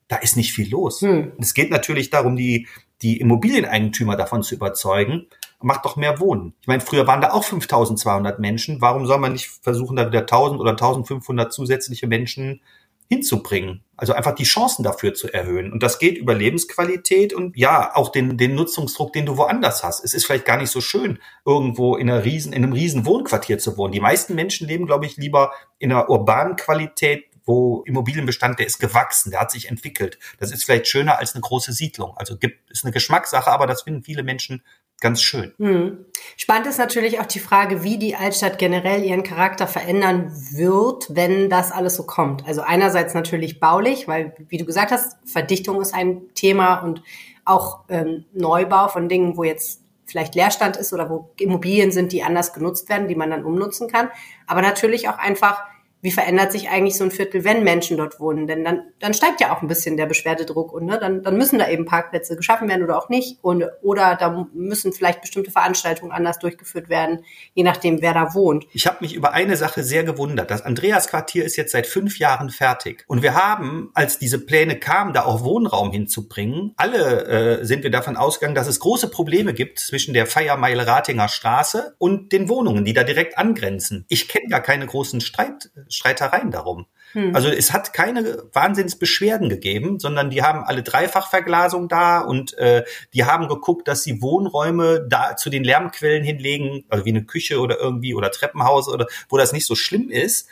[0.08, 1.00] da ist nicht viel los.
[1.00, 1.32] Hm.
[1.38, 2.68] Es geht natürlich darum, die,
[3.02, 5.26] die Immobilieneigentümer davon zu überzeugen,
[5.60, 6.54] macht doch mehr Wohnen.
[6.60, 8.80] Ich meine, früher waren da auch 5200 Menschen.
[8.80, 12.60] Warum soll man nicht versuchen, da wieder 1000 oder 1500 zusätzliche Menschen
[13.08, 13.84] hinzubringen.
[13.96, 15.72] Also einfach die Chancen dafür zu erhöhen.
[15.72, 20.04] Und das geht über Lebensqualität und ja, auch den, den Nutzungsdruck, den du woanders hast.
[20.04, 23.58] Es ist vielleicht gar nicht so schön, irgendwo in einer riesen, in einem riesen Wohnquartier
[23.58, 23.92] zu wohnen.
[23.92, 28.78] Die meisten Menschen leben, glaube ich, lieber in einer urbanen Qualität, wo Immobilienbestand, der ist
[28.78, 30.18] gewachsen, der hat sich entwickelt.
[30.38, 32.16] Das ist vielleicht schöner als eine große Siedlung.
[32.16, 34.62] Also gibt, ist eine Geschmackssache, aber das finden viele Menschen
[35.02, 35.52] ganz schön.
[35.58, 36.06] Hm.
[36.38, 41.50] Spannend ist natürlich auch die Frage, wie die Altstadt generell ihren Charakter verändern wird, wenn
[41.50, 42.46] das alles so kommt.
[42.46, 47.02] Also einerseits natürlich baulich, weil, wie du gesagt hast, Verdichtung ist ein Thema und
[47.44, 52.22] auch ähm, Neubau von Dingen, wo jetzt vielleicht Leerstand ist oder wo Immobilien sind, die
[52.22, 54.08] anders genutzt werden, die man dann umnutzen kann.
[54.46, 55.64] Aber natürlich auch einfach
[56.02, 58.48] wie verändert sich eigentlich so ein Viertel, wenn Menschen dort wohnen?
[58.48, 61.60] Denn dann, dann steigt ja auch ein bisschen der Beschwerdedruck und ne, dann, dann müssen
[61.60, 63.38] da eben Parkplätze geschaffen werden oder auch nicht.
[63.40, 68.66] Und, oder da müssen vielleicht bestimmte Veranstaltungen anders durchgeführt werden, je nachdem, wer da wohnt.
[68.72, 70.50] Ich habe mich über eine Sache sehr gewundert.
[70.50, 73.04] Das Andreas-Quartier ist jetzt seit fünf Jahren fertig.
[73.06, 77.92] Und wir haben, als diese Pläne kamen, da auch Wohnraum hinzubringen, alle äh, sind wir
[77.92, 82.84] davon ausgegangen, dass es große Probleme gibt zwischen der Feiermeile Ratinger Straße und den Wohnungen,
[82.84, 84.04] die da direkt angrenzen.
[84.08, 86.86] Ich kenne gar keine großen Streit Streitereien darum.
[87.12, 87.34] Hm.
[87.34, 93.24] Also es hat keine Wahnsinnsbeschwerden gegeben, sondern die haben alle Dreifachverglasung da und äh, die
[93.24, 97.78] haben geguckt, dass sie Wohnräume da zu den Lärmquellen hinlegen, also wie eine Küche oder
[97.78, 100.48] irgendwie oder Treppenhaus oder wo das nicht so schlimm ist,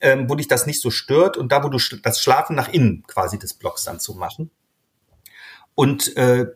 [0.00, 3.04] ähm, wo dich das nicht so stört und da, wo du das Schlafen nach innen
[3.06, 4.50] quasi des Blocks dann zu machen.
[5.74, 6.46] Und äh,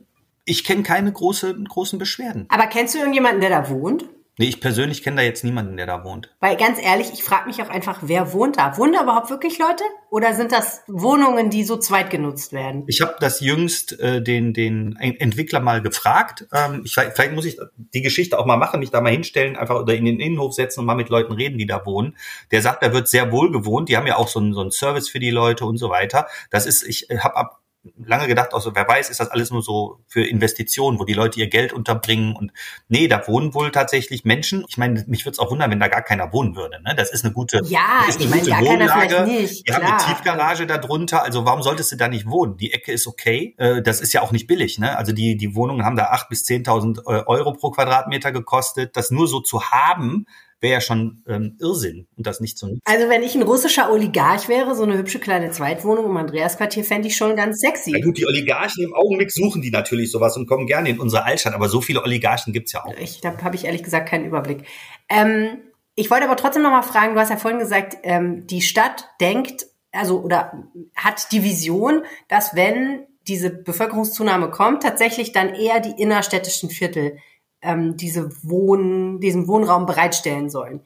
[0.44, 2.46] ich kenne keine große, großen Beschwerden.
[2.50, 4.04] Aber kennst du irgendjemanden, der da wohnt?
[4.38, 6.34] Nee, ich persönlich kenne da jetzt niemanden, der da wohnt.
[6.40, 8.76] Weil ganz ehrlich, ich frage mich auch einfach, wer wohnt da?
[8.76, 9.82] Wohnen da überhaupt wirklich Leute?
[10.10, 12.84] Oder sind das Wohnungen, die so zweit genutzt werden?
[12.86, 16.46] Ich habe das jüngst äh, den, den Entwickler mal gefragt.
[16.52, 19.76] Ähm, ich, vielleicht muss ich die Geschichte auch mal machen, mich da mal hinstellen, einfach
[19.76, 22.14] oder in den Innenhof setzen und mal mit Leuten reden, die da wohnen.
[22.50, 23.88] Der sagt, da wird sehr wohl gewohnt.
[23.88, 26.26] Die haben ja auch so einen, so einen Service für die Leute und so weiter.
[26.50, 27.62] Das ist, ich habe ab
[27.96, 31.40] lange gedacht, also wer weiß, ist das alles nur so für Investitionen, wo die Leute
[31.40, 32.52] ihr Geld unterbringen und
[32.88, 34.64] nee, da wohnen wohl tatsächlich Menschen.
[34.68, 36.82] Ich meine, mich würde es auch wundern, wenn da gar keiner wohnen würde.
[36.82, 36.94] Ne?
[36.96, 39.66] Das ist eine gute, ja, ist eine ich meine, gar keiner vielleicht nicht.
[39.66, 42.56] Wir haben eine Tiefgarage darunter, also warum solltest du da nicht wohnen?
[42.56, 43.54] Die Ecke ist okay.
[43.58, 44.78] Äh, das ist ja auch nicht billig.
[44.78, 44.96] Ne?
[44.96, 48.96] Also die, die Wohnungen haben da acht bis zehntausend äh, Euro pro Quadratmeter gekostet.
[48.96, 50.26] Das nur so zu haben,
[50.60, 52.68] wäre ja schon ähm, Irrsinn und das nicht so.
[52.84, 57.08] Also wenn ich ein russischer Oligarch wäre, so eine hübsche kleine Zweitwohnung im Andreasquartier fände
[57.08, 57.92] ich schon ganz sexy.
[57.92, 61.24] Na gut, die Oligarchen im Augenblick suchen die natürlich sowas und kommen gerne in unsere
[61.24, 62.94] Altstadt, aber so viele Oligarchen gibt's ja auch.
[62.98, 64.64] Ich, da habe ich ehrlich gesagt keinen Überblick.
[65.08, 65.58] Ähm,
[65.94, 69.08] ich wollte aber trotzdem noch mal fragen, du hast ja vorhin gesagt, ähm, die Stadt
[69.20, 76.00] denkt, also oder hat die Vision, dass wenn diese Bevölkerungszunahme kommt, tatsächlich dann eher die
[76.00, 77.18] innerstädtischen Viertel
[77.62, 80.82] ähm, diese Wohn, diesen Wohnraum bereitstellen sollen.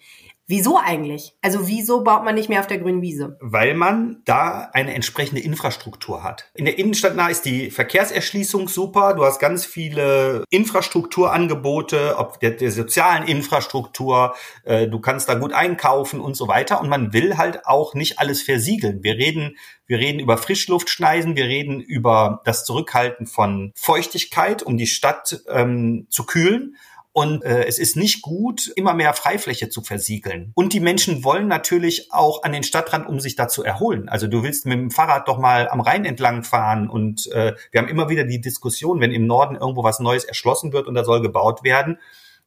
[0.50, 1.32] Wieso eigentlich?
[1.42, 3.38] Also wieso baut man nicht mehr auf der grünen Wiese?
[3.40, 6.50] Weil man da eine entsprechende Infrastruktur hat.
[6.54, 9.14] In der Innenstadt nah ist die Verkehrserschließung super.
[9.14, 14.34] Du hast ganz viele Infrastrukturangebote, ob der, der sozialen Infrastruktur.
[14.64, 16.80] Äh, du kannst da gut einkaufen und so weiter.
[16.80, 19.04] Und man will halt auch nicht alles versiegeln.
[19.04, 19.56] Wir reden
[19.90, 26.06] wir reden über Frischluftschneisen, wir reden über das Zurückhalten von Feuchtigkeit, um die Stadt ähm,
[26.10, 26.76] zu kühlen.
[27.12, 30.52] Und äh, es ist nicht gut, immer mehr Freifläche zu versiegeln.
[30.54, 34.08] Und die Menschen wollen natürlich auch an den Stadtrand, um sich da zu erholen.
[34.08, 36.88] Also du willst mit dem Fahrrad doch mal am Rhein entlang fahren.
[36.88, 40.72] Und äh, wir haben immer wieder die Diskussion, wenn im Norden irgendwo was Neues erschlossen
[40.72, 41.98] wird und da soll gebaut werden,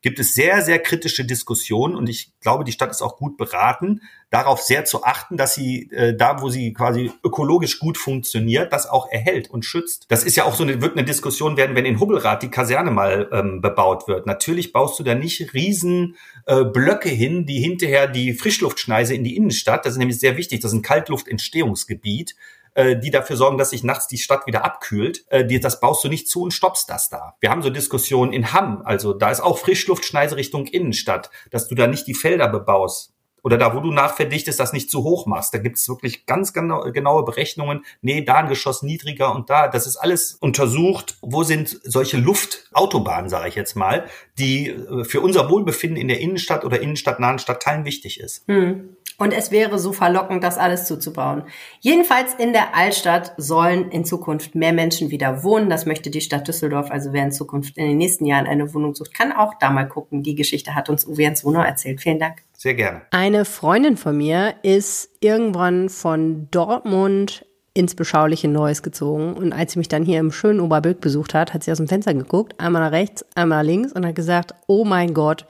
[0.03, 4.01] gibt es sehr, sehr kritische Diskussionen und ich glaube, die Stadt ist auch gut beraten,
[4.29, 8.87] darauf sehr zu achten, dass sie äh, da, wo sie quasi ökologisch gut funktioniert, das
[8.87, 10.05] auch erhält und schützt.
[10.09, 12.91] Das ist ja auch so eine, wird eine Diskussion werden, wenn in Hubbelrath die Kaserne
[12.91, 14.27] mal ähm, bebaut wird.
[14.27, 19.37] Natürlich baust du da nicht riesen äh, Blöcke hin, die hinterher die Frischluftschneise in die
[19.37, 22.35] Innenstadt, das ist nämlich sehr wichtig, das ist ein Kaltluftentstehungsgebiet,
[22.75, 25.25] äh, die dafür sorgen, dass sich nachts die Stadt wieder abkühlt.
[25.29, 27.35] Äh, die, das baust du nicht zu und stoppst das da.
[27.39, 31.75] Wir haben so Diskussionen in Hamm, also da ist auch Frischluftschneise Richtung Innenstadt, dass du
[31.75, 35.53] da nicht die Felder bebaust oder da, wo du nachverdichtest, das nicht zu hoch machst.
[35.53, 37.83] Da gibt es wirklich ganz genau, genaue Berechnungen.
[38.01, 39.67] Nee, da ein Geschoss niedriger und da.
[39.67, 41.17] Das ist alles untersucht.
[41.21, 44.05] Wo sind solche Luftautobahnen, sage ich jetzt mal,
[44.39, 48.47] die äh, für unser Wohlbefinden in der Innenstadt oder innenstadtnahen Stadtteilen wichtig ist.
[48.47, 48.95] Hm.
[49.23, 51.43] Und es wäre so verlockend, das alles zuzubauen.
[51.79, 55.69] Jedenfalls in der Altstadt sollen in Zukunft mehr Menschen wieder wohnen.
[55.69, 56.91] Das möchte die Stadt Düsseldorf.
[56.91, 59.87] Also wer in Zukunft in den nächsten Jahren eine Wohnung sucht, kann auch da mal
[59.87, 60.23] gucken.
[60.23, 62.01] Die Geschichte hat uns Uwe Jens Wohnau erzählt.
[62.01, 62.43] Vielen Dank.
[62.57, 63.03] Sehr gerne.
[63.11, 69.35] Eine Freundin von mir ist irgendwann von Dortmund ins beschauliche Neues gezogen.
[69.35, 71.87] Und als sie mich dann hier im schönen Oberbilk besucht hat, hat sie aus dem
[71.87, 75.45] Fenster geguckt, einmal nach rechts, einmal nach links und hat gesagt, oh mein Gott,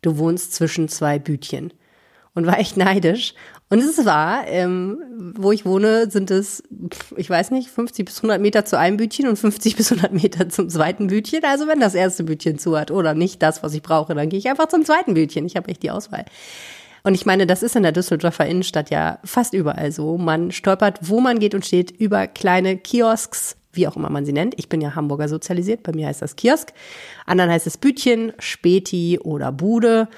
[0.00, 1.74] du wohnst zwischen zwei Bütchen
[2.34, 3.34] und war echt neidisch.
[3.68, 6.62] Und es ist wahr, ähm, wo ich wohne, sind es,
[7.16, 10.48] ich weiß nicht, 50 bis 100 Meter zu einem Bütchen und 50 bis 100 Meter
[10.48, 11.44] zum zweiten Bütchen.
[11.44, 14.40] Also wenn das erste Bütchen zu hat oder nicht das, was ich brauche, dann gehe
[14.40, 15.46] ich einfach zum zweiten Bütchen.
[15.46, 16.24] Ich habe echt die Auswahl.
[17.02, 20.18] Und ich meine, das ist in der Düsseldorfer Innenstadt ja fast überall so.
[20.18, 24.32] Man stolpert, wo man geht und steht, über kleine Kiosks, wie auch immer man sie
[24.32, 24.54] nennt.
[24.58, 26.72] Ich bin ja Hamburger sozialisiert, bei mir heißt das Kiosk.
[27.24, 30.08] Anderen heißt es Bütchen, Späti oder Bude.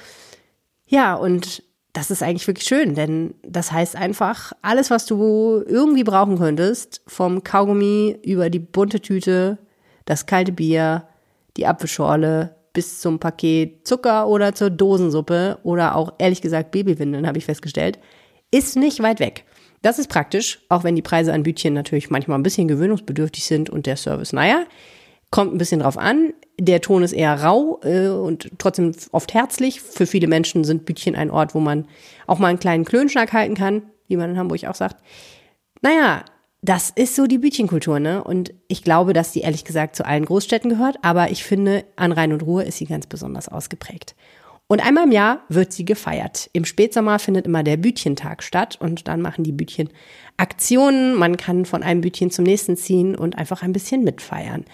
[0.87, 6.05] Ja, und das ist eigentlich wirklich schön, denn das heißt einfach, alles, was du irgendwie
[6.05, 9.59] brauchen könntest, vom Kaugummi über die bunte Tüte,
[10.07, 11.07] das kalte Bier,
[11.57, 17.37] die Apfelschorle bis zum Paket Zucker oder zur Dosensuppe oder auch ehrlich gesagt Babywindeln, habe
[17.37, 17.99] ich festgestellt,
[18.51, 19.45] ist nicht weit weg.
[19.83, 23.69] Das ist praktisch, auch wenn die Preise an Bütchen natürlich manchmal ein bisschen gewöhnungsbedürftig sind
[23.69, 24.65] und der Service, naja,
[25.33, 26.33] kommt ein bisschen drauf an.
[26.61, 29.81] Der Ton ist eher rau äh, und trotzdem oft herzlich.
[29.81, 31.89] Für viele Menschen sind Bütchen ein Ort, wo man
[32.29, 35.03] auch mal einen kleinen Klönschnack halten kann, wie man in Hamburg auch sagt.
[35.81, 36.25] Naja,
[36.61, 38.23] das ist so die Bütchenkultur, ne?
[38.23, 42.13] Und ich glaube, dass die ehrlich gesagt zu allen Großstädten gehört, aber ich finde, an
[42.13, 44.15] Rhein und Ruhr ist sie ganz besonders ausgeprägt.
[44.69, 46.49] Und einmal im Jahr wird sie gefeiert.
[46.53, 49.89] Im Spätsommer findet immer der Bütchentag statt und dann machen die Bütchen
[50.37, 51.15] Aktionen.
[51.15, 54.65] Man kann von einem Bütchen zum nächsten ziehen und einfach ein bisschen mitfeiern.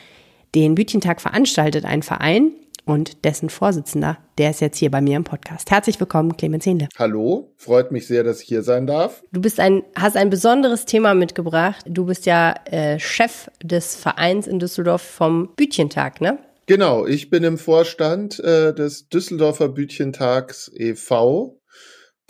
[0.55, 2.53] Den Bütchentag veranstaltet ein Verein
[2.87, 5.71] und dessen Vorsitzender, der ist jetzt hier bei mir im Podcast.
[5.71, 6.89] Herzlich willkommen, Clemens Hähnle.
[6.99, 9.23] Hallo, freut mich sehr, dass ich hier sein darf.
[9.31, 11.85] Du bist ein, hast ein besonderes Thema mitgebracht.
[11.87, 16.39] Du bist ja äh, Chef des Vereins in Düsseldorf vom Bütchentag, ne?
[16.65, 21.61] Genau, ich bin im Vorstand äh, des Düsseldorfer Bütchentags e.V.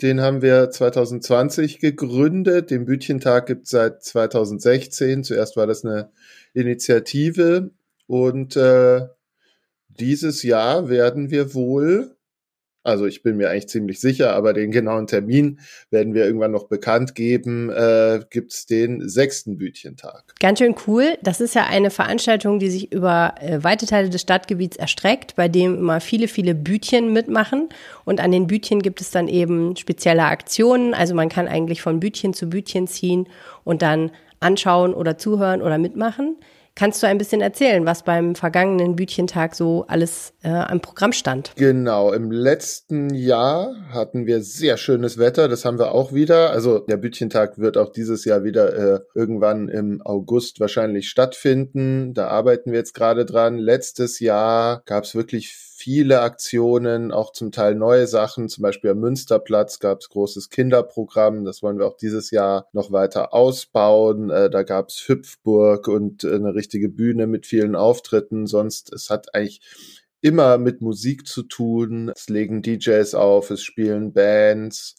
[0.01, 2.69] Den haben wir 2020 gegründet.
[2.69, 5.23] Den Bütchentag gibt es seit 2016.
[5.23, 6.11] Zuerst war das eine
[6.53, 7.71] Initiative
[8.09, 9.01] und äh,
[9.87, 12.17] dieses Jahr werden wir wohl
[12.81, 15.59] Also ich bin mir eigentlich ziemlich sicher, aber den genauen Termin
[15.91, 17.69] werden wir irgendwann noch bekannt geben.
[17.69, 20.33] Äh, Gibt es den sechsten Bütchentag.
[20.39, 21.17] Ganz schön cool.
[21.21, 25.49] Das ist ja eine Veranstaltung, die sich über äh, weite Teile des Stadtgebiets erstreckt, bei
[25.49, 27.69] dem immer viele, viele Bütchen mitmachen.
[28.05, 30.95] Und an den Bütchen gibt es dann eben spezielle Aktionen.
[30.95, 33.27] Also man kann eigentlich von Bütchen zu Bütchen ziehen
[33.63, 36.37] und dann anschauen oder zuhören oder mitmachen.
[36.79, 41.51] Kannst du ein bisschen erzählen, was beim vergangenen Bütchentag so alles äh, am Programm stand?
[41.57, 46.51] Genau, im letzten Jahr hatten wir sehr schönes Wetter, das haben wir auch wieder.
[46.51, 52.13] Also der Bütchentag wird auch dieses Jahr wieder äh, irgendwann im August wahrscheinlich stattfinden.
[52.13, 53.57] Da arbeiten wir jetzt gerade dran.
[53.57, 58.49] Letztes Jahr gab es wirklich viele Aktionen, auch zum Teil neue Sachen.
[58.49, 61.45] Zum Beispiel am Münsterplatz gab es großes Kinderprogramm.
[61.45, 64.29] Das wollen wir auch dieses Jahr noch weiter ausbauen.
[64.29, 68.45] Äh, da gab es Hüpfburg und äh, eine richtige Bühne mit vielen Auftritten.
[68.45, 69.61] Sonst, es hat eigentlich
[70.19, 72.11] immer mit Musik zu tun.
[72.13, 74.95] Es legen DJs auf, es spielen Bands.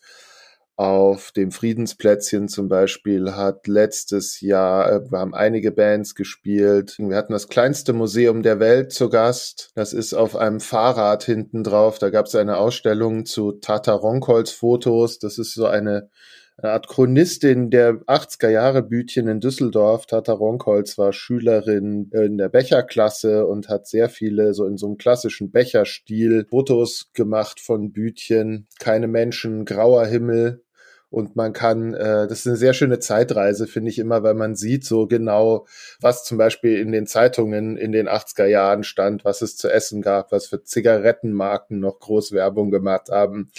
[0.80, 6.96] Auf dem Friedensplätzchen zum Beispiel hat letztes Jahr, äh, wir haben einige Bands gespielt.
[6.98, 9.72] Wir hatten das kleinste Museum der Welt zu Gast.
[9.74, 11.98] Das ist auf einem Fahrrad hinten drauf.
[11.98, 15.18] Da gab es eine Ausstellung zu Tata Ronkholz Fotos.
[15.18, 16.08] Das ist so eine,
[16.56, 20.06] eine Art Chronistin der 80er Jahre Bütchen in Düsseldorf.
[20.06, 24.96] Tata Ronkholz war Schülerin in der Becherklasse und hat sehr viele so in so einem
[24.96, 28.66] klassischen Becherstil Fotos gemacht von Bütchen.
[28.78, 30.62] Keine Menschen, grauer Himmel
[31.10, 34.54] und man kann, äh, das ist eine sehr schöne Zeitreise, finde ich immer, weil man
[34.54, 35.66] sieht so genau,
[36.00, 40.02] was zum Beispiel in den Zeitungen in den 80er Jahren stand, was es zu essen
[40.02, 43.50] gab, was für Zigarettenmarken noch groß Werbung gemacht haben.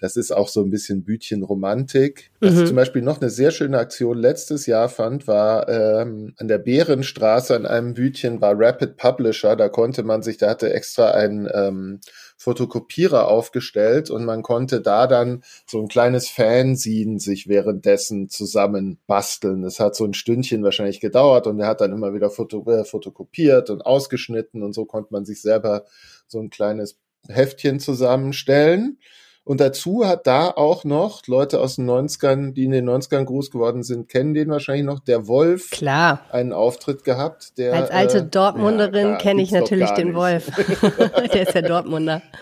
[0.00, 2.32] Das ist auch so ein bisschen Bütchenromantik.
[2.40, 2.60] Was mhm.
[2.60, 6.58] ich zum Beispiel noch eine sehr schöne Aktion letztes Jahr fand, war ähm, an der
[6.58, 9.54] Bärenstraße an einem Bütchen war Rapid Publisher.
[9.54, 12.00] Da konnte man sich, da hatte extra ein ähm,
[12.36, 19.64] Fotokopierer aufgestellt und man konnte da dann so ein kleines Fanzine sich währenddessen zusammen basteln.
[19.64, 22.84] Es hat so ein Stündchen wahrscheinlich gedauert und er hat dann immer wieder foto äh,
[22.84, 25.84] fotokopiert und ausgeschnitten und so konnte man sich selber
[26.26, 28.98] so ein kleines Heftchen zusammenstellen.
[29.46, 33.52] Und dazu hat da auch noch Leute aus den 90ern, die in den 90ern groß
[33.52, 35.70] geworden sind, kennen den wahrscheinlich noch, der Wolf.
[35.70, 36.22] Klar.
[36.32, 37.56] Einen Auftritt gehabt.
[37.56, 40.16] Der, Als alte äh, Dortmunderin ja, kenne ich natürlich den nicht.
[40.16, 40.50] Wolf.
[41.32, 42.22] der ist ja Dortmunder.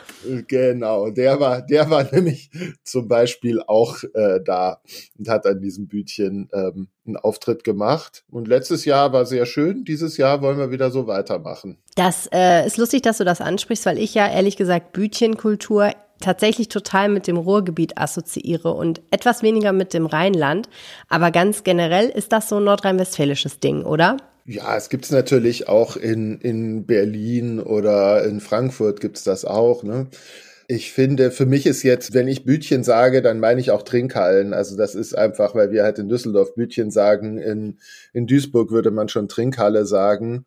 [0.49, 2.51] Genau, der war, der war nämlich
[2.83, 4.81] zum Beispiel auch äh, da
[5.19, 8.25] und hat an diesem Bütchen ähm, einen Auftritt gemacht.
[8.31, 9.85] Und letztes Jahr war sehr schön.
[9.85, 11.77] Dieses Jahr wollen wir wieder so weitermachen.
[11.95, 15.90] Das äh, ist lustig, dass du das ansprichst, weil ich ja ehrlich gesagt Bütchenkultur
[16.25, 20.69] tatsächlich total mit dem Ruhrgebiet assoziiere und etwas weniger mit dem Rheinland.
[21.09, 24.17] Aber ganz generell ist das so ein nordrhein-westfälisches Ding, oder?
[24.47, 29.45] Ja, es gibt es natürlich auch in, in Berlin oder in Frankfurt gibt es das
[29.45, 29.85] auch.
[29.85, 30.09] Ne?
[30.67, 34.53] Ich finde, für mich ist jetzt, wenn ich Bütchen sage, dann meine ich auch Trinkhallen.
[34.53, 37.79] Also das ist einfach, weil wir halt in Düsseldorf Bütchen sagen, in,
[38.13, 40.47] in Duisburg würde man schon Trinkhalle sagen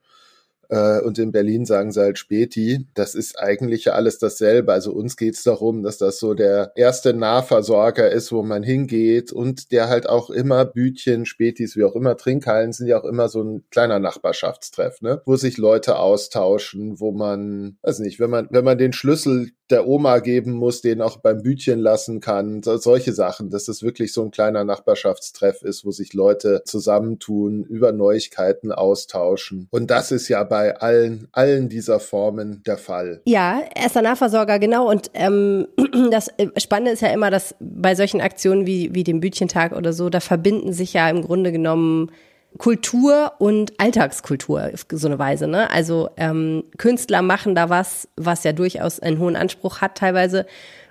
[0.70, 2.88] äh, und in Berlin sagen sie halt Späti.
[2.94, 4.74] Das ist eigentlich ja alles dasselbe.
[4.74, 9.72] Also uns geht's darum, dass das so der erste Nahversorger ist, wo man hingeht und
[9.72, 13.44] der halt auch immer Bütchen, Spätis, wie auch immer, Trinkhallen sind ja auch immer so
[13.44, 15.22] ein kleiner Nachbarschaftstreff, ne?
[15.26, 19.88] wo sich Leute austauschen, wo man, weiß nicht, wenn man, wenn man den Schlüssel der
[19.88, 24.14] Oma geben muss, den auch beim Bütchen lassen kann, so, solche Sachen, dass es wirklich
[24.14, 29.68] so ein kleiner Nachbarschaftstreff ist, wo sich Leute zusammentun, über Neuigkeiten austauschen.
[29.72, 33.22] Und das ist ja bei allen, allen dieser Formen der Fall.
[33.26, 34.90] Ja, erster Nahversorger, genau.
[34.90, 35.68] Und ähm,
[36.12, 40.10] das Spannende ist ja immer, dass bei solchen Aktionen wie, wie dem Bütchentag oder so,
[40.10, 42.12] da verbinden sich ja im Grunde genommen
[42.58, 45.48] Kultur und Alltagskultur auf so eine Weise.
[45.48, 45.70] Ne?
[45.70, 50.46] Also ähm, Künstler machen da was, was ja durchaus einen hohen Anspruch hat teilweise.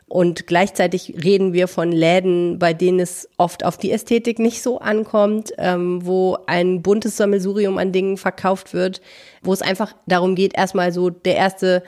[0.09, 4.79] Und gleichzeitig reden wir von Läden, bei denen es oft auf die Ästhetik nicht so
[4.79, 9.01] ankommt, ähm, wo ein buntes Sammelsurium an Dingen verkauft wird,
[9.43, 11.83] wo es einfach darum geht, erstmal so der erste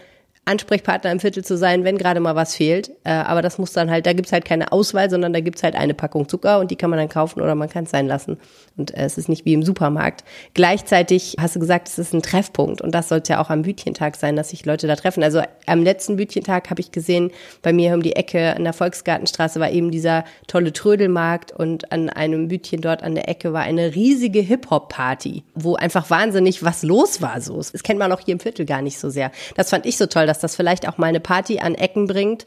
[0.49, 2.91] Ansprechpartner im Viertel zu sein, wenn gerade mal was fehlt.
[3.05, 5.77] Äh, aber das muss dann halt, da gibt's halt keine Auswahl, sondern da gibt's halt
[5.77, 8.39] eine Packung Zucker und die kann man dann kaufen oder man kann es sein lassen.
[8.77, 10.25] Und äh, es ist nicht wie im Supermarkt.
[10.55, 14.17] Gleichzeitig hast du gesagt, es ist ein Treffpunkt und das sollte ja auch am Bütchentag
[14.17, 15.23] sein, dass sich Leute da treffen.
[15.23, 17.31] Also am letzten Bütchentag habe ich gesehen,
[17.63, 22.09] bei mir um die Ecke an der Volksgartenstraße war eben dieser tolle Trödelmarkt und an
[22.09, 27.21] einem Bütchen dort an der Ecke war eine riesige Hip-Hop-Party, wo einfach wahnsinnig was los
[27.21, 27.57] war so.
[27.59, 29.31] Das kennt man auch hier im Viertel gar nicht so sehr.
[29.57, 32.07] Das fand ich so toll, dass dass das vielleicht auch mal eine Party an Ecken
[32.07, 32.47] bringt,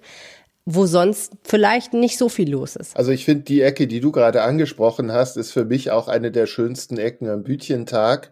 [0.65, 2.95] wo sonst vielleicht nicht so viel los ist.
[2.95, 6.31] Also ich finde, die Ecke, die du gerade angesprochen hast, ist für mich auch eine
[6.31, 8.31] der schönsten Ecken am Bütchentag,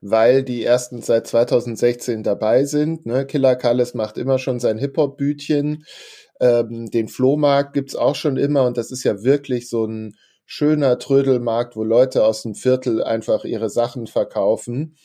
[0.00, 3.06] weil die ersten seit 2016 dabei sind.
[3.06, 3.26] Ne?
[3.26, 5.84] Killer Kalles macht immer schon sein Hip-Hop-Bütchen.
[6.40, 10.14] Ähm, den Flohmarkt gibt's auch schon immer und das ist ja wirklich so ein
[10.46, 14.96] schöner Trödelmarkt, wo Leute aus dem Viertel einfach ihre Sachen verkaufen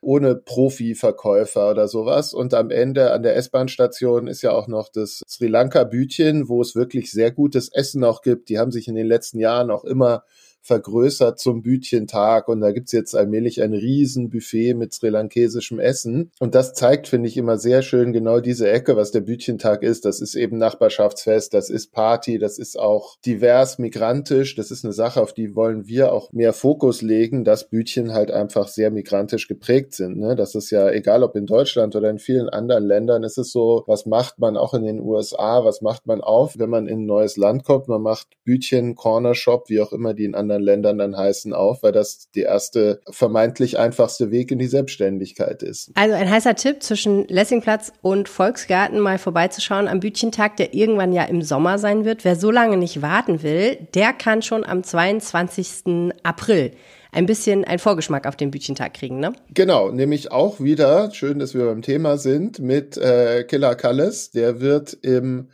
[0.00, 2.34] ohne Profiverkäufer oder sowas.
[2.34, 6.74] Und am Ende an der S-Bahn-Station ist ja auch noch das Sri Lanka-Bütchen, wo es
[6.74, 8.48] wirklich sehr gutes Essen noch gibt.
[8.48, 10.24] Die haben sich in den letzten Jahren auch immer
[10.64, 16.30] vergrößert zum Bütchentag und da gibt's jetzt allmählich ein Riesenbuffet mit sri lankesischem Essen.
[16.40, 20.06] Und das zeigt, finde ich, immer sehr schön genau diese Ecke, was der Bütchentag ist.
[20.06, 24.54] Das ist eben Nachbarschaftsfest, das ist Party, das ist auch divers migrantisch.
[24.54, 28.30] Das ist eine Sache, auf die wollen wir auch mehr Fokus legen, dass Bütchen halt
[28.30, 30.16] einfach sehr migrantisch geprägt sind.
[30.16, 30.34] Ne?
[30.34, 33.84] Das ist ja egal, ob in Deutschland oder in vielen anderen Ländern, ist es so,
[33.86, 37.06] was macht man auch in den USA, was macht man auf, wenn man in ein
[37.06, 37.88] neues Land kommt?
[37.88, 41.52] Man macht Bütchen, Corner Shop, wie auch immer die in anderen anderen Ländern dann heißen
[41.52, 45.90] auf, weil das die erste vermeintlich einfachste Weg in die Selbstständigkeit ist.
[45.94, 51.24] Also ein heißer Tipp zwischen Lessingplatz und Volksgarten mal vorbeizuschauen am Bütchentag, der irgendwann ja
[51.24, 52.24] im Sommer sein wird.
[52.24, 56.12] Wer so lange nicht warten will, der kann schon am 22.
[56.22, 56.72] April
[57.12, 59.34] ein bisschen einen Vorgeschmack auf den Bütchentag kriegen, ne?
[59.52, 64.32] Genau, nämlich auch wieder, schön, dass wir beim Thema sind, mit äh, Killer Kalles.
[64.32, 65.50] Der wird im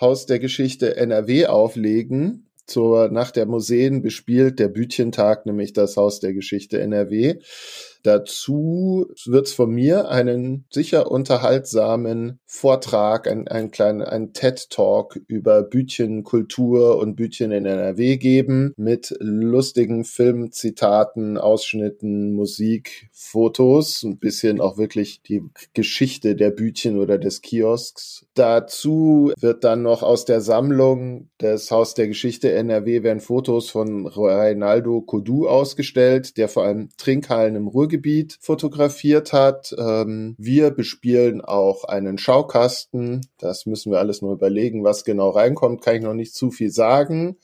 [0.00, 6.20] Haus der Geschichte NRW auflegen zur Nacht der Museen bespielt der Bütchentag, nämlich das Haus
[6.20, 7.40] der Geschichte NRW.
[8.02, 15.62] Dazu wird es von mir einen sicher unterhaltsamen Vortrag, ein, ein kleiner ein TED-Talk über
[15.62, 24.78] Bütchenkultur und Bütchen in NRW geben mit lustigen Filmzitaten, Ausschnitten, Musik, Fotos, ein bisschen auch
[24.78, 25.42] wirklich die
[25.74, 28.26] Geschichte der Bütchen oder des Kiosks.
[28.34, 34.06] Dazu wird dann noch aus der Sammlung des Haus der Geschichte NRW werden Fotos von
[34.06, 39.74] Reinaldo Codu ausgestellt, der vor allem Trinkhallen im Ruhrgebiet fotografiert hat.
[39.76, 43.26] Ähm, wir bespielen auch einen Schaukasten.
[43.38, 45.82] Das müssen wir alles nur überlegen, was genau reinkommt.
[45.82, 47.36] Kann ich noch nicht zu viel sagen.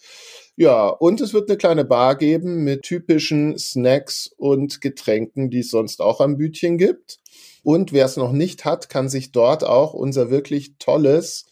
[0.55, 5.71] Ja, und es wird eine kleine Bar geben mit typischen Snacks und Getränken, die es
[5.71, 7.19] sonst auch am Bütchen gibt.
[7.63, 11.47] Und wer es noch nicht hat, kann sich dort auch unser wirklich tolles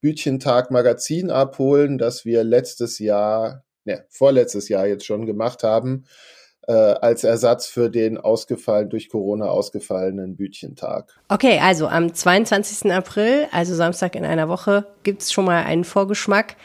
[0.00, 6.06] Bütchentag Magazin abholen, das wir letztes Jahr, ne, vorletztes Jahr jetzt schon gemacht haben
[6.68, 11.18] äh, als Ersatz für den ausgefallen durch Corona ausgefallenen Bütchentag.
[11.28, 12.92] Okay, also am 22.
[12.92, 16.56] April, also Samstag in einer Woche, gibt's schon mal einen Vorgeschmack.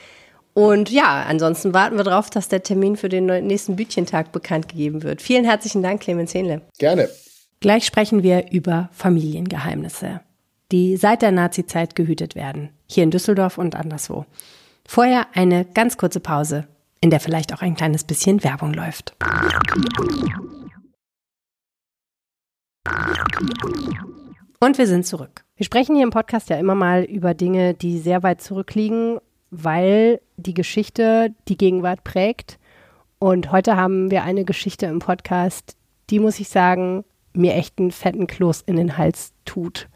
[0.53, 5.03] Und ja, ansonsten warten wir darauf, dass der Termin für den nächsten Bütchentag bekannt gegeben
[5.03, 5.21] wird.
[5.21, 6.61] Vielen herzlichen Dank, Clemens Hähnle.
[6.77, 7.09] Gerne.
[7.61, 10.19] Gleich sprechen wir über Familiengeheimnisse,
[10.73, 14.25] die seit der Nazizeit gehütet werden, hier in Düsseldorf und anderswo.
[14.85, 16.67] Vorher eine ganz kurze Pause
[17.03, 19.13] in der vielleicht auch ein kleines bisschen Werbung läuft.
[24.61, 25.43] Und wir sind zurück.
[25.57, 29.19] Wir sprechen hier im Podcast ja immer mal über Dinge, die sehr weit zurückliegen,
[29.51, 32.57] weil die Geschichte die Gegenwart prägt.
[33.19, 35.75] Und heute haben wir eine Geschichte im Podcast,
[36.09, 39.89] die, muss ich sagen, mir echt einen fetten Kloß in den Hals tut.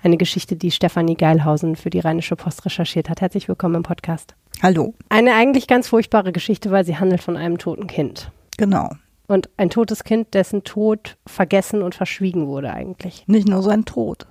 [0.00, 3.20] Eine Geschichte, die Stefanie Geilhausen für die Rheinische Post recherchiert hat.
[3.20, 4.36] Herzlich willkommen im Podcast.
[4.60, 4.94] Hallo.
[5.08, 8.30] Eine eigentlich ganz furchtbare Geschichte, weil sie handelt von einem toten Kind.
[8.58, 8.90] Genau.
[9.26, 13.24] Und ein totes Kind, dessen Tod vergessen und verschwiegen wurde eigentlich.
[13.26, 14.26] Nicht nur sein Tod.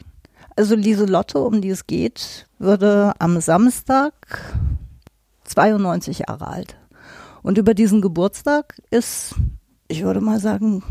[0.55, 4.13] Also Lieselotte, um die es geht, würde am Samstag
[5.45, 6.77] 92 Jahre alt.
[7.41, 9.35] Und über diesen Geburtstag ist,
[9.87, 10.83] ich würde mal sagen,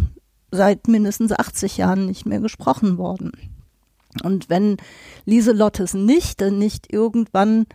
[0.50, 3.32] seit mindestens 80 Jahren nicht mehr gesprochen worden.
[4.24, 4.76] Und wenn
[5.24, 7.66] Lieselottes Nichte nicht irgendwann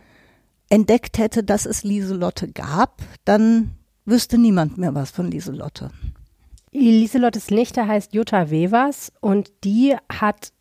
[0.68, 5.90] entdeckt hätte, dass es Lieselotte gab, dann wüsste niemand mehr was von Lieselotte.
[6.72, 10.52] Lieselottes Nichte heißt Jutta Wevers und die hat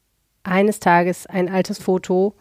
[0.43, 2.35] eines Tages ein altes Foto,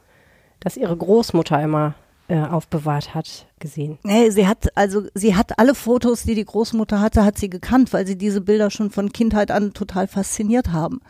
[0.60, 1.94] das ihre Großmutter immer
[2.28, 3.98] äh, aufbewahrt hat, gesehen.
[4.02, 7.92] Nee, sie hat also sie hat alle Fotos, die die Großmutter hatte, hat sie gekannt,
[7.92, 11.00] weil sie diese Bilder schon von Kindheit an total fasziniert haben.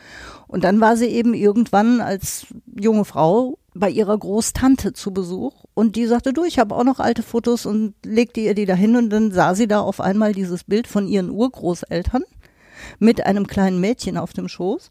[0.49, 5.97] Und dann war sie eben irgendwann als junge Frau bei ihrer Großtante zu Besuch und
[5.97, 9.11] die sagte, du, ich habe auch noch alte Fotos und legte ihr die dahin und
[9.11, 12.23] dann sah sie da auf einmal dieses Bild von ihren Urgroßeltern
[12.99, 14.91] mit einem kleinen Mädchen auf dem Schoß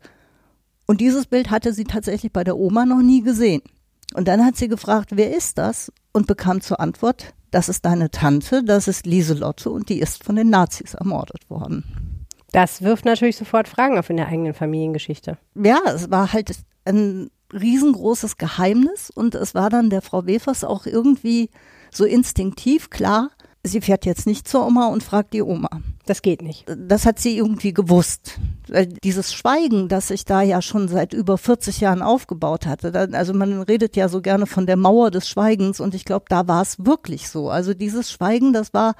[0.85, 3.61] und dieses Bild hatte sie tatsächlich bei der Oma noch nie gesehen.
[4.13, 5.91] Und dann hat sie gefragt, wer ist das?
[6.11, 10.35] Und bekam zur Antwort, das ist deine Tante, das ist Lieselotte und die ist von
[10.35, 12.25] den Nazis ermordet worden.
[12.51, 15.39] Das wirft natürlich sofort Fragen auf in der eigenen Familiengeschichte.
[15.55, 16.51] Ja, es war halt
[16.85, 21.49] ein riesengroßes Geheimnis und es war dann der Frau Wefers auch irgendwie
[21.91, 23.29] so instinktiv klar,
[23.63, 25.69] sie fährt jetzt nicht zur Oma und fragt die Oma.
[26.05, 26.65] Das geht nicht.
[26.67, 28.37] Das hat sie irgendwie gewusst.
[29.03, 33.09] Dieses Schweigen, das sich da ja schon seit über 40 Jahren aufgebaut hatte.
[33.13, 36.47] Also man redet ja so gerne von der Mauer des Schweigens und ich glaube, da
[36.47, 37.49] war es wirklich so.
[37.49, 38.95] Also dieses Schweigen, das war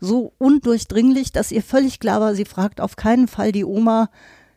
[0.00, 4.10] so undurchdringlich, dass ihr völlig klar war, sie fragt auf keinen Fall die Oma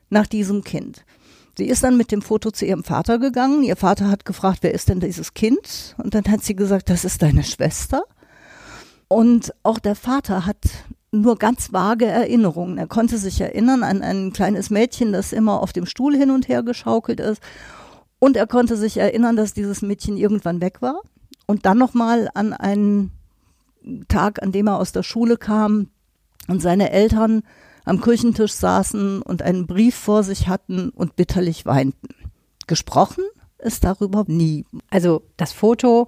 [0.10, 1.06] nach diesem Kind.
[1.58, 3.64] Sie ist dann mit dem Foto zu ihrem Vater gegangen.
[3.64, 5.96] Ihr Vater hat gefragt, wer ist denn dieses Kind?
[5.98, 8.04] Und dann hat sie gesagt, das ist deine Schwester.
[9.08, 10.58] Und auch der Vater hat
[11.12, 12.80] nur ganz vage Erinnerungen.
[12.80, 16.48] Er konnte sich erinnern an ein kleines Mädchen, das immer auf dem Stuhl hin und
[16.48, 17.42] her geschaukelt ist.
[18.18, 21.02] Und er konnte sich erinnern, dass dieses Mädchen irgendwann weg war.
[21.46, 23.12] Und dann nochmal an einen
[24.08, 25.90] Tag, an dem er aus der Schule kam
[26.48, 27.44] und seine Eltern
[27.86, 32.10] am Küchentisch saßen und einen Brief vor sich hatten und bitterlich weinten.
[32.68, 33.24] Gesprochen
[33.60, 34.66] ist darüber nie.
[34.90, 36.08] Also das Foto,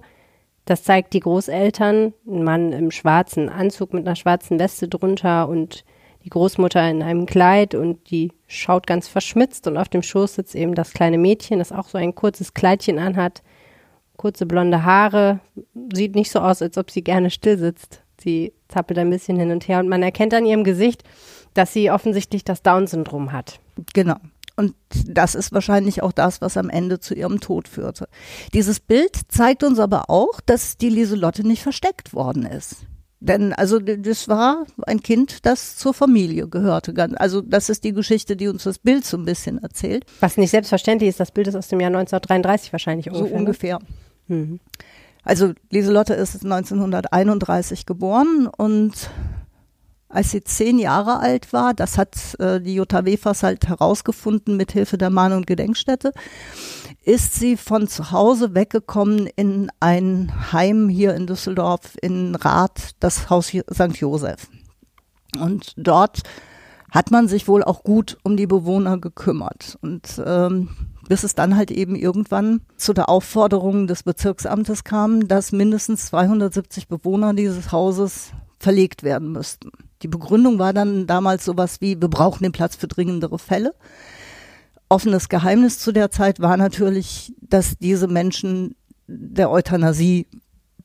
[0.64, 5.84] das zeigt die Großeltern, ein Mann im schwarzen Anzug mit einer schwarzen Weste drunter und
[6.24, 10.56] die Großmutter in einem Kleid und die schaut ganz verschmitzt und auf dem Schoß sitzt
[10.56, 13.42] eben das kleine Mädchen, das auch so ein kurzes Kleidchen anhat,
[14.16, 15.38] kurze blonde Haare,
[15.94, 18.02] sieht nicht so aus, als ob sie gerne still sitzt.
[18.18, 21.04] Sie zappelt ein bisschen hin und her und man erkennt an ihrem Gesicht,
[21.56, 23.60] dass sie offensichtlich das Down-Syndrom hat.
[23.94, 24.16] Genau.
[24.56, 24.74] Und
[25.06, 28.08] das ist wahrscheinlich auch das, was am Ende zu ihrem Tod führte.
[28.54, 32.86] Dieses Bild zeigt uns aber auch, dass die Lieselotte nicht versteckt worden ist.
[33.20, 36.94] Denn also das war ein Kind, das zur Familie gehörte.
[37.18, 40.04] Also das ist die Geschichte, die uns das Bild so ein bisschen erzählt.
[40.20, 43.28] Was nicht selbstverständlich ist, das Bild ist aus dem Jahr 1933 wahrscheinlich ungefähr.
[43.28, 43.40] So ne?
[43.40, 43.78] ungefähr.
[44.28, 44.60] Mhm.
[45.22, 49.10] Also Lieselotte ist 1931 geboren und
[50.08, 54.72] als sie zehn Jahre alt war, das hat äh, die Jutta Wefers halt herausgefunden mit
[54.72, 56.12] Hilfe der Mahn- und Gedenkstätte,
[57.04, 63.30] ist sie von zu Hause weggekommen in ein Heim hier in Düsseldorf in Rath, das
[63.30, 63.96] Haus St.
[63.96, 64.48] Josef.
[65.38, 66.22] Und dort
[66.90, 69.76] hat man sich wohl auch gut um die Bewohner gekümmert.
[69.82, 70.68] Und ähm,
[71.08, 76.88] bis es dann halt eben irgendwann zu der Aufforderung des Bezirksamtes kam, dass mindestens 270
[76.88, 79.70] Bewohner dieses Hauses verlegt werden müssten.
[80.06, 83.74] Die Begründung war dann damals sowas wie, wir brauchen den Platz für dringendere Fälle.
[84.88, 88.76] Offenes Geheimnis zu der Zeit war natürlich, dass diese Menschen
[89.08, 90.28] der Euthanasie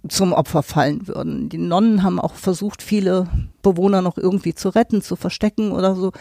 [0.10, 1.50] zum Opfer fallen würden.
[1.50, 3.28] Die Nonnen haben auch versucht, viele
[3.62, 6.14] Bewohner noch irgendwie zu retten, zu verstecken oder so.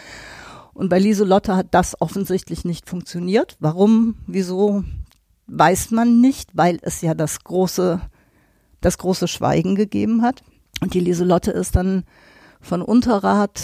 [0.74, 3.56] Und bei Lieselotte hat das offensichtlich nicht funktioniert.
[3.60, 4.84] Warum, wieso,
[5.46, 7.98] weiß man nicht, weil es ja das große,
[8.82, 10.42] das große Schweigen gegeben hat.
[10.82, 12.04] Und die Lieselotte ist dann
[12.60, 13.60] von Unterrad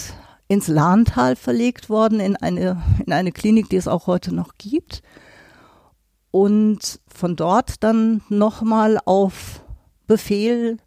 [0.47, 5.01] ins Lahntal verlegt worden, in eine, in eine Klinik, die es auch heute noch gibt.
[6.31, 9.61] Und von dort dann nochmal auf
[10.07, 10.77] Befehl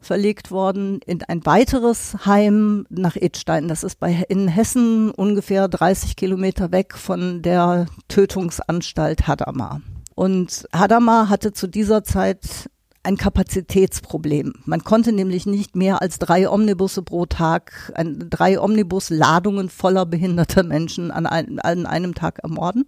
[0.00, 3.68] verlegt worden in ein weiteres Heim nach Idstein.
[3.68, 9.82] Das ist bei, in Hessen ungefähr 30 Kilometer weg von der Tötungsanstalt Hadamar.
[10.14, 12.70] Und Hadamar hatte zu dieser Zeit
[13.02, 14.54] ein Kapazitätsproblem.
[14.66, 20.62] Man konnte nämlich nicht mehr als drei Omnibusse pro Tag, ein, drei Omnibusladungen voller behinderter
[20.62, 22.84] Menschen an, ein, an einem Tag ermorden.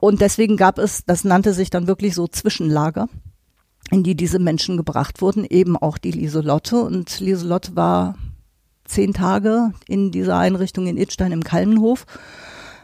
[0.00, 3.08] Und deswegen gab es, das nannte sich dann wirklich so Zwischenlager,
[3.90, 6.80] in die diese Menschen gebracht wurden, eben auch die Lieselotte.
[6.80, 8.14] Und Lieselotte war
[8.84, 12.06] zehn Tage in dieser Einrichtung in Idstein im Kalmenhof,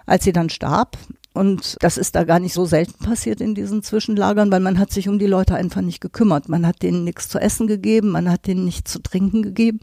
[0.07, 0.99] als sie dann starb.
[1.41, 4.93] Und das ist da gar nicht so selten passiert in diesen Zwischenlagern, weil man hat
[4.93, 6.51] sich um die Leute einfach nicht gekümmert.
[6.51, 9.81] Man hat denen nichts zu essen gegeben, man hat denen nichts zu trinken gegeben.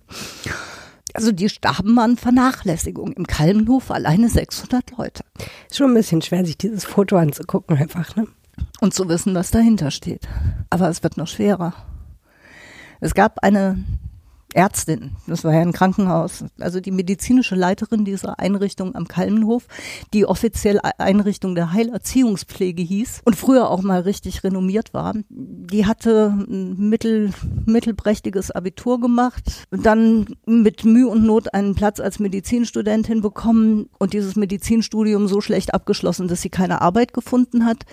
[1.15, 3.11] Also die starben an Vernachlässigung.
[3.13, 5.23] Im Kalmenhof alleine 600 Leute.
[5.67, 8.27] Ist schon ein bisschen schwer, sich dieses Foto anzugucken einfach, ne?
[8.79, 10.27] Und zu wissen, was dahinter steht.
[10.69, 11.73] Aber es wird noch schwerer.
[12.99, 13.83] Es gab eine
[14.57, 19.67] Ärztin, das war ja ein Krankenhaus, also die medizinische Leiterin dieser Einrichtung am Kalmenhof,
[20.15, 25.13] die offiziell Einrichtung der Heilerziehungspflege hieß und früher auch mal richtig renommiert war.
[25.29, 27.33] Die hatte ein mittel,
[27.67, 34.35] mittelprächtiges Abitur gemacht, dann mit Mühe und Not einen Platz als Medizinstudentin bekommen und dieses
[34.35, 37.85] Medizinstudium so schlecht abgeschlossen, dass sie keine Arbeit gefunden hat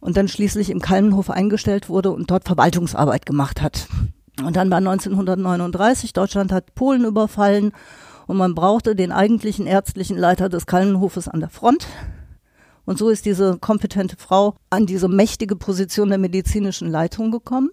[0.00, 3.86] und dann schließlich im Kalmenhof eingestellt wurde und dort Verwaltungsarbeit gemacht hat.
[4.44, 7.72] Und dann war 1939, Deutschland hat Polen überfallen
[8.26, 11.86] und man brauchte den eigentlichen ärztlichen Leiter des Kallenhofes an der Front.
[12.84, 17.70] Und so ist diese kompetente Frau an diese mächtige Position der medizinischen Leitung gekommen.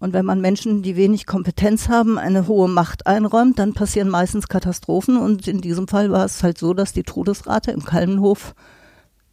[0.00, 4.48] Und wenn man Menschen, die wenig Kompetenz haben, eine hohe Macht einräumt, dann passieren meistens
[4.48, 5.16] Katastrophen.
[5.16, 8.54] Und in diesem Fall war es halt so, dass die Todesrate im Kalmenhof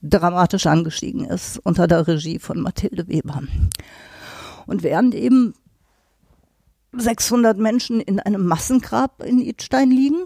[0.01, 3.41] dramatisch angestiegen ist unter der Regie von Mathilde Weber.
[4.65, 5.53] Und während eben
[6.93, 10.25] 600 Menschen in einem Massengrab in Idstein liegen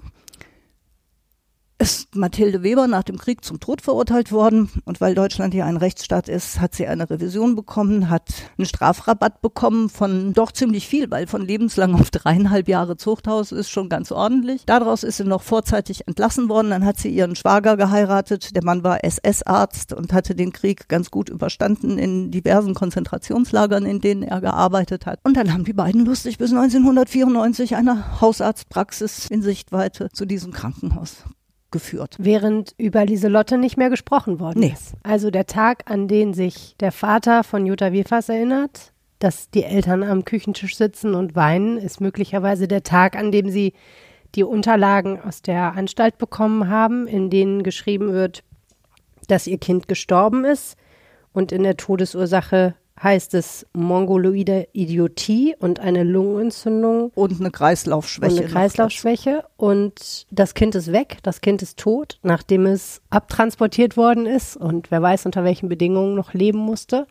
[1.86, 4.72] ist Mathilde Weber nach dem Krieg zum Tod verurteilt worden.
[4.86, 9.44] Und weil Deutschland hier ein Rechtsstaat ist, hat sie eine Revision bekommen, hat einen Strafrabatt
[9.44, 14.12] bekommen von doch ziemlich viel, weil von lebenslang auf dreieinhalb Jahre Zuchthaus ist schon ganz
[14.12, 14.66] ordentlich.
[14.66, 16.72] Daraus ist sie noch vorzeitig entlassen worden.
[16.72, 18.56] Dann hat sie ihren Schwager geheiratet.
[18.56, 24.02] Der Mann war SS-Arzt und hatte den Krieg ganz gut überstanden in diversen Konzentrationslagern, in
[24.02, 25.20] denen er gearbeitet hat.
[25.22, 31.26] Und dann haben die beiden lustig bis 1994 eine Hausarztpraxis in Sichtweite zu diesem Krankenhaus
[31.76, 32.16] geführt.
[32.18, 34.72] Während über Lieselotte nicht mehr gesprochen worden Nee.
[34.74, 34.94] ist.
[35.04, 40.02] Also der Tag, an den sich der Vater von Jutta Wefers erinnert, dass die Eltern
[40.02, 43.74] am Küchentisch sitzen und weinen, ist möglicherweise der Tag, an dem sie
[44.36, 48.44] die Unterlagen aus der Anstalt bekommen haben, in denen geschrieben wird,
[49.28, 50.78] dass ihr Kind gestorben ist
[51.34, 58.34] und in der Todesursache heißt es mongoloide Idiotie und eine Lungenentzündung Und eine Kreislaufschwäche.
[58.34, 63.98] und eine Kreislaufschwäche und das Kind ist weg, das Kind ist tot, nachdem es abtransportiert
[63.98, 67.08] worden ist und wer weiß unter welchen Bedingungen noch leben musste.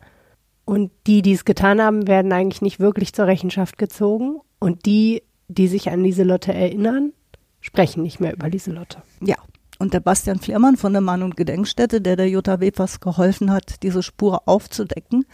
[0.67, 5.21] Und die, die es getan haben, werden eigentlich nicht wirklich zur Rechenschaft gezogen und die,
[5.47, 7.13] die sich an Lieselotte erinnern,
[7.61, 9.03] sprechen nicht mehr über Lieselotte.
[9.21, 9.35] Ja.
[9.77, 13.83] Und der Bastian Fliermann von der Mann- und Gedenkstätte, der der Jutta Wefers geholfen hat,
[13.83, 15.25] diese Spur aufzudecken,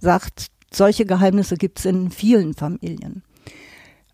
[0.00, 3.22] sagt, solche Geheimnisse gibt es in vielen Familien.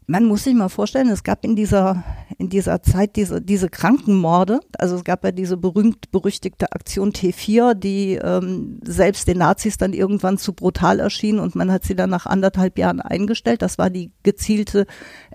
[0.08, 2.04] Man muss sich mal vorstellen, es gab in dieser,
[2.38, 4.60] in dieser Zeit diese, diese Krankenmorde.
[4.78, 10.38] Also es gab ja diese berühmt-berüchtigte Aktion T4, die ähm, selbst den Nazis dann irgendwann
[10.38, 13.62] zu brutal erschien und man hat sie dann nach anderthalb Jahren eingestellt.
[13.62, 14.86] Das war die gezielte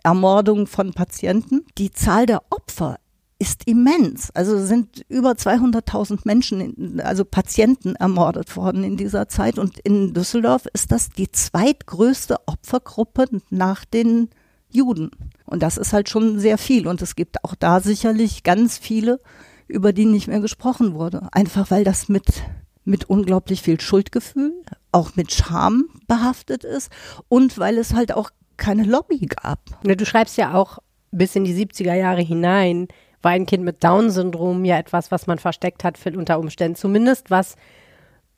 [0.03, 1.65] Ermordung von Patienten.
[1.77, 2.95] Die Zahl der Opfer
[3.41, 4.29] ist immens.
[4.35, 9.57] Also sind über 200.000 Menschen, also Patienten ermordet worden in dieser Zeit.
[9.57, 14.29] Und in Düsseldorf ist das die zweitgrößte Opfergruppe nach den
[14.69, 15.09] Juden.
[15.45, 16.87] Und das ist halt schon sehr viel.
[16.87, 19.19] Und es gibt auch da sicherlich ganz viele,
[19.67, 21.27] über die nicht mehr gesprochen wurde.
[21.31, 22.43] Einfach weil das mit,
[22.85, 24.53] mit unglaublich viel Schuldgefühl,
[24.91, 26.91] auch mit Scham behaftet ist
[27.27, 29.61] und weil es halt auch keine Lobby gab.
[29.81, 30.77] Du schreibst ja auch
[31.09, 32.87] bis in die 70er Jahre hinein,
[33.21, 36.75] war ein Kind mit Down-Syndrom ja etwas, was man versteckt hat unter Umständen.
[36.75, 37.55] Zumindest was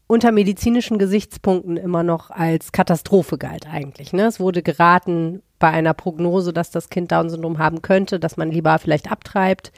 [0.07, 4.13] unter medizinischen Gesichtspunkten immer noch als Katastrophe galt eigentlich.
[4.13, 4.25] Ne?
[4.25, 8.77] Es wurde geraten bei einer Prognose, dass das Kind Down-Syndrom haben könnte, dass man lieber
[8.79, 9.71] vielleicht abtreibt.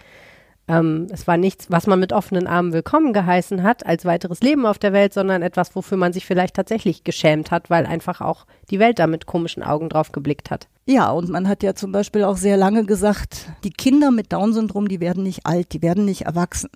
[0.68, 4.66] Ähm, es war nichts, was man mit offenen Armen willkommen geheißen hat als weiteres Leben
[4.66, 8.46] auf der Welt, sondern etwas, wofür man sich vielleicht tatsächlich geschämt hat, weil einfach auch
[8.72, 10.68] die Welt da mit komischen Augen drauf geblickt hat.
[10.88, 14.88] Ja, und man hat ja zum Beispiel auch sehr lange gesagt, die Kinder mit Down-Syndrom,
[14.88, 16.70] die werden nicht alt, die werden nicht erwachsen.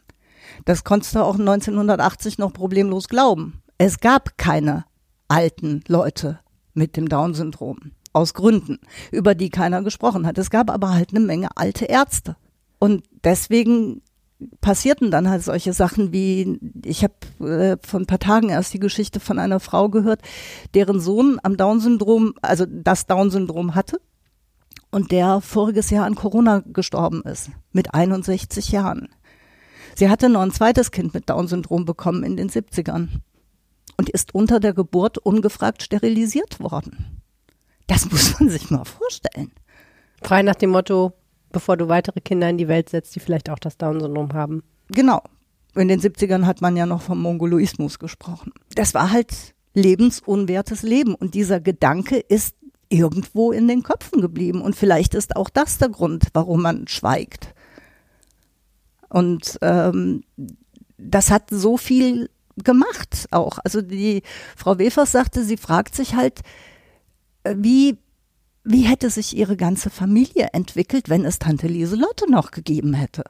[0.65, 3.61] Das konntest du auch 1980 noch problemlos glauben.
[3.77, 4.85] Es gab keine
[5.27, 6.39] alten Leute
[6.73, 7.91] mit dem Down-Syndrom.
[8.11, 8.79] Aus Gründen,
[9.11, 10.37] über die keiner gesprochen hat.
[10.39, 12.35] Es gab aber halt eine Menge alte Ärzte.
[12.79, 14.01] Und deswegen
[14.61, 18.79] passierten dann halt solche Sachen wie, ich habe äh, vor ein paar Tagen erst die
[18.79, 20.21] Geschichte von einer Frau gehört,
[20.73, 23.99] deren Sohn am Down-Syndrom, also das Down-Syndrom hatte
[24.91, 29.09] und der voriges Jahr an Corona gestorben ist, mit 61 Jahren.
[29.95, 33.09] Sie hatte noch ein zweites Kind mit Down-Syndrom bekommen in den 70ern
[33.97, 37.21] und ist unter der Geburt ungefragt sterilisiert worden.
[37.87, 39.51] Das muss man sich mal vorstellen.
[40.21, 41.13] Frei nach dem Motto,
[41.51, 44.63] bevor du weitere Kinder in die Welt setzt, die vielleicht auch das Down-Syndrom haben.
[44.89, 45.21] Genau.
[45.75, 48.51] In den 70ern hat man ja noch vom Mongoloismus gesprochen.
[48.75, 51.15] Das war halt lebensunwertes Leben.
[51.15, 52.55] Und dieser Gedanke ist
[52.89, 54.61] irgendwo in den Köpfen geblieben.
[54.61, 57.53] Und vielleicht ist auch das der Grund, warum man schweigt.
[59.09, 60.23] Und ähm,
[60.97, 62.29] das hat so viel
[62.63, 63.59] gemacht auch.
[63.63, 64.23] Also die
[64.55, 66.41] Frau Wefers sagte, sie fragt sich halt,
[67.43, 67.97] äh, wie,
[68.71, 73.23] wie hätte sich ihre ganze Familie entwickelt, wenn es Tante Lieselotte noch gegeben hätte?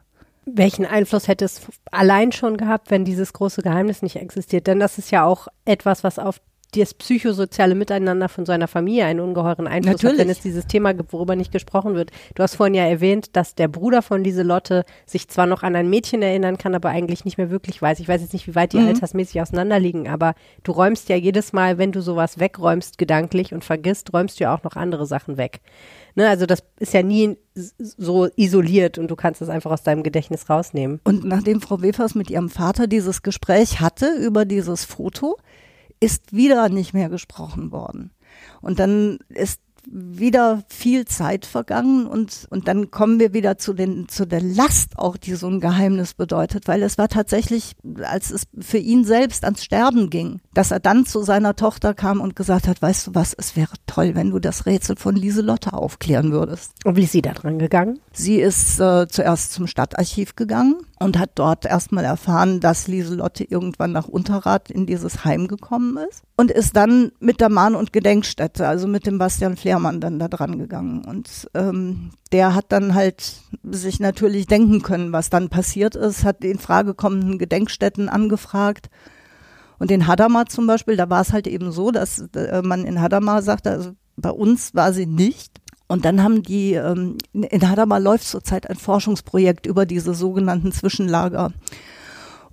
[0.46, 1.62] Welchen Einfluss hätte es
[1.92, 4.68] allein schon gehabt, wenn dieses große Geheimnis nicht existiert?
[4.68, 6.42] Denn das ist ja auch etwas, was auf
[6.76, 10.20] das psychosoziale Miteinander von so einer Familie einen ungeheuren Einfluss hat, Natürlich.
[10.20, 12.12] wenn es dieses Thema gibt, worüber nicht gesprochen wird.
[12.36, 15.90] Du hast vorhin ja erwähnt, dass der Bruder von Lieselotte sich zwar noch an ein
[15.90, 18.00] Mädchen erinnern kann, aber eigentlich nicht mehr wirklich weiß.
[18.00, 18.88] Ich weiß jetzt nicht, wie weit die Mhm.
[18.90, 24.14] altersmäßig auseinanderliegen, aber du räumst ja jedes Mal, wenn du sowas wegräumst, gedanklich und vergisst,
[24.14, 25.62] räumst du ja auch noch andere Sachen weg.
[26.16, 27.38] Ne, also das ist ja nie
[27.78, 31.00] so isoliert und du kannst es einfach aus deinem Gedächtnis rausnehmen.
[31.04, 35.38] Und nachdem Frau Wefers mit ihrem Vater dieses Gespräch hatte über dieses Foto,
[36.00, 38.12] ist wieder nicht mehr gesprochen worden.
[38.62, 39.62] Und dann ist
[39.92, 44.98] wieder viel Zeit vergangen und, und dann kommen wir wieder zu, den, zu der Last
[44.98, 49.44] auch, die so ein Geheimnis bedeutet, weil es war tatsächlich, als es für ihn selbst
[49.44, 53.16] ans Sterben ging, dass er dann zu seiner Tochter kam und gesagt hat, weißt du
[53.16, 56.74] was, es wäre toll, wenn du das Rätsel von Lieselotte aufklären würdest.
[56.86, 58.00] Und wie ist sie da dran gegangen?
[58.14, 63.92] Sie ist äh, zuerst zum Stadtarchiv gegangen und hat dort erstmal erfahren, dass Lieselotte irgendwann
[63.92, 68.68] nach Unterrad in dieses Heim gekommen ist und ist dann mit der Mahn- und Gedenkstätte,
[68.68, 71.04] also mit dem Bastian Flehrmann dann da dran gegangen.
[71.06, 76.44] Und ähm, der hat dann halt sich natürlich denken können, was dann passiert ist, hat
[76.44, 78.90] den fragekommenden Gedenkstätten angefragt.
[79.80, 83.02] Und in Hadamar zum Beispiel, da war es halt eben so, dass äh, man in
[83.02, 85.62] Hadamar sagte, also bei uns war sie nicht.
[85.88, 91.52] Und dann haben die, ähm, in Hadamar läuft zurzeit ein Forschungsprojekt über diese sogenannten Zwischenlager.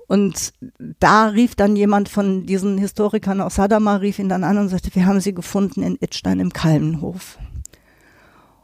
[0.09, 0.53] Und
[1.01, 4.95] da rief dann jemand von diesen Historikern aus Hadamar, rief ihn dann an und sagte,
[4.95, 7.39] wir haben sie gefunden in Itstein im Kalmenhof.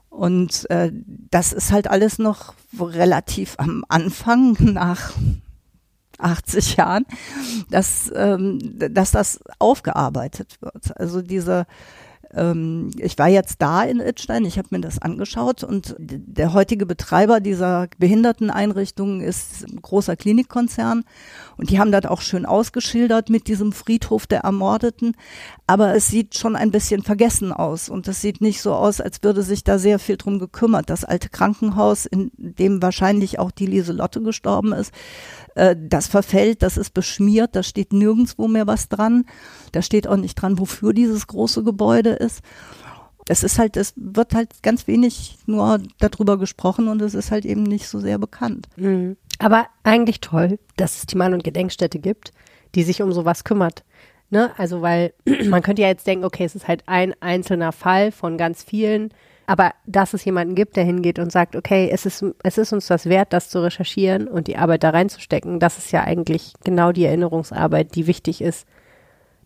[0.09, 0.93] Und äh,
[1.31, 5.13] das ist halt alles noch relativ am Anfang nach
[6.19, 7.07] 80 Jahren,
[7.71, 10.97] dass, ähm, dass das aufgearbeitet wird.
[10.99, 11.67] Also diese
[12.35, 16.87] ähm, ich war jetzt da in Itstein, ich habe mir das angeschaut und der heutige
[16.87, 21.05] Betreiber dieser Behinderteneinrichtung ist ein großer Klinikkonzern
[21.57, 25.17] und die haben das auch schön ausgeschildert mit diesem Friedhof der Ermordeten,
[25.67, 29.23] aber es sieht schon ein bisschen vergessen aus und es sieht nicht so aus, als
[29.23, 30.91] würde sich da sehr viel drum gekümmert.
[30.91, 34.93] Das alte Krankenhaus, in dem wahrscheinlich auch die Lieselotte gestorben ist,
[35.55, 39.25] äh, das verfällt, das ist beschmiert, da steht nirgendwo mehr was dran.
[39.73, 42.41] Da steht auch nicht dran, wofür dieses große Gebäude ist.
[43.29, 47.45] Es ist halt, es wird halt ganz wenig nur darüber gesprochen und es ist halt
[47.45, 48.69] eben nicht so sehr bekannt.
[48.77, 49.17] Mhm.
[49.43, 52.33] Aber eigentlich toll, dass es die Mann- und Gedenkstätte gibt,
[52.77, 53.83] die sich um sowas kümmert.
[54.31, 54.53] Ne?
[54.57, 55.15] Also, weil
[55.49, 59.13] man könnte ja jetzt denken, okay, es ist halt ein einzelner Fall von ganz vielen.
[59.47, 62.87] Aber dass es jemanden gibt, der hingeht und sagt, okay, es ist, es ist uns
[62.87, 66.93] das wert, das zu recherchieren und die Arbeit da reinzustecken, das ist ja eigentlich genau
[66.93, 68.69] die Erinnerungsarbeit, die wichtig ist,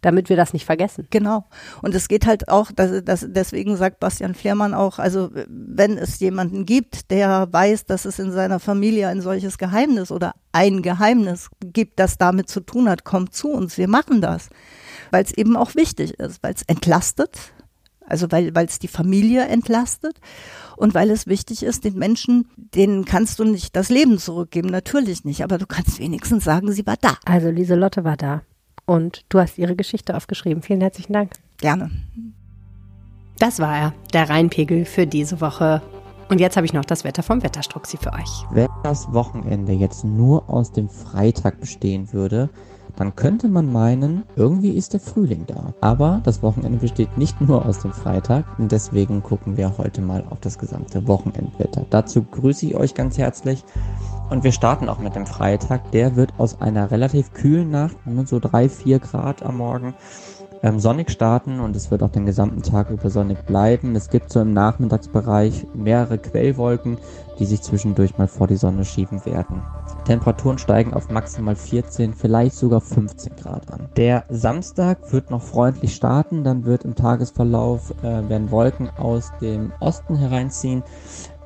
[0.00, 1.06] damit wir das nicht vergessen.
[1.10, 1.44] Genau.
[1.82, 6.18] Und es geht halt auch, dass, dass, deswegen sagt Bastian Flehrmann auch, also wenn es
[6.20, 11.48] jemanden gibt, der weiß, dass es in seiner Familie ein solches Geheimnis oder ein Geheimnis
[11.60, 14.48] gibt, das damit zu tun hat, kommt zu uns, wir machen das.
[15.10, 17.38] Weil es eben auch wichtig ist, weil es entlastet,
[18.08, 20.20] also weil weil es die Familie entlastet
[20.76, 25.24] und weil es wichtig ist, den Menschen, denen kannst du nicht das Leben zurückgeben, natürlich
[25.24, 27.16] nicht, aber du kannst wenigstens sagen, sie war da.
[27.24, 28.42] Also Lieselotte war da
[28.86, 30.62] und du hast ihre Geschichte aufgeschrieben.
[30.62, 31.32] Vielen herzlichen Dank.
[31.58, 31.90] Gerne.
[33.38, 35.82] Das war er, der Rheinpegel für diese Woche.
[36.28, 38.44] Und jetzt habe ich noch das Wetter vom Wetterstruxi für euch.
[38.50, 42.48] Wenn das Wochenende jetzt nur aus dem Freitag bestehen würde,
[42.96, 45.74] dann könnte man meinen, irgendwie ist der Frühling da.
[45.80, 50.24] Aber das Wochenende besteht nicht nur aus dem Freitag und deswegen gucken wir heute mal
[50.30, 51.84] auf das gesamte Wochenendwetter.
[51.90, 53.62] Dazu grüße ich euch ganz herzlich
[54.30, 55.90] und wir starten auch mit dem Freitag.
[55.92, 59.94] Der wird aus einer relativ kühlen Nacht, so drei, vier Grad am Morgen,
[60.66, 63.94] ähm, sonnig starten und es wird auch den gesamten Tag über sonnig bleiben.
[63.94, 66.98] Es gibt so im Nachmittagsbereich mehrere Quellwolken,
[67.38, 69.62] die sich zwischendurch mal vor die Sonne schieben werden.
[70.06, 73.88] Temperaturen steigen auf maximal 14, vielleicht sogar 15 Grad an.
[73.96, 79.72] Der Samstag wird noch freundlich starten, dann wird im Tagesverlauf äh, werden Wolken aus dem
[79.78, 80.82] Osten hereinziehen.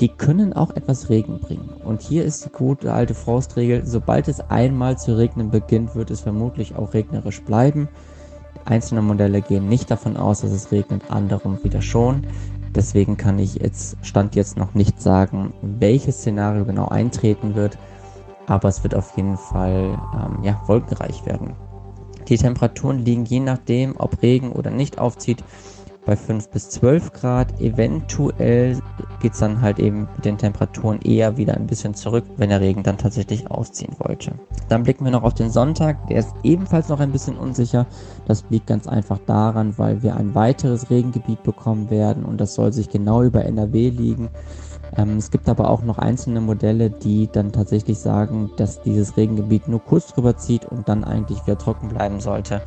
[0.00, 1.68] Die können auch etwas Regen bringen.
[1.84, 6.20] Und hier ist die gute alte Faustregel, sobald es einmal zu regnen beginnt, wird es
[6.20, 7.88] vermutlich auch regnerisch bleiben.
[8.64, 12.26] Einzelne Modelle gehen nicht davon aus, dass es regnet, andere wieder schon.
[12.74, 17.76] Deswegen kann ich jetzt, stand jetzt noch nicht sagen, welches Szenario genau eintreten wird
[18.50, 21.54] aber es wird auf jeden Fall ähm, ja, wolkenreich werden.
[22.28, 25.44] Die Temperaturen liegen je nachdem, ob Regen oder nicht aufzieht,
[26.04, 27.60] bei 5 bis 12 Grad.
[27.60, 28.80] Eventuell
[29.20, 32.60] geht es dann halt eben mit den Temperaturen eher wieder ein bisschen zurück, wenn der
[32.60, 34.32] Regen dann tatsächlich ausziehen wollte.
[34.68, 36.06] Dann blicken wir noch auf den Sonntag.
[36.08, 37.86] Der ist ebenfalls noch ein bisschen unsicher.
[38.26, 42.72] Das liegt ganz einfach daran, weil wir ein weiteres Regengebiet bekommen werden und das soll
[42.72, 44.30] sich genau über NRW liegen.
[44.96, 49.68] Ähm, es gibt aber auch noch einzelne Modelle, die dann tatsächlich sagen, dass dieses Regengebiet
[49.68, 52.62] nur kurz drüber zieht und dann eigentlich wieder trocken bleiben sollte.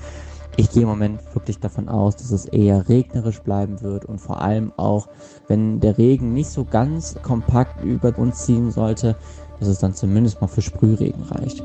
[0.56, 4.42] Ich gehe im Moment wirklich davon aus, dass es eher regnerisch bleiben wird und vor
[4.42, 5.08] allem auch,
[5.48, 9.16] wenn der Regen nicht so ganz kompakt über uns ziehen sollte,
[9.60, 11.64] dass es dann zumindest mal für Sprühregen reicht.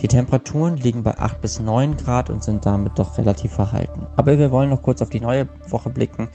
[0.00, 4.06] Die Temperaturen liegen bei 8 bis 9 Grad und sind damit doch relativ verhalten.
[4.16, 6.28] Aber wir wollen noch kurz auf die neue Woche blicken.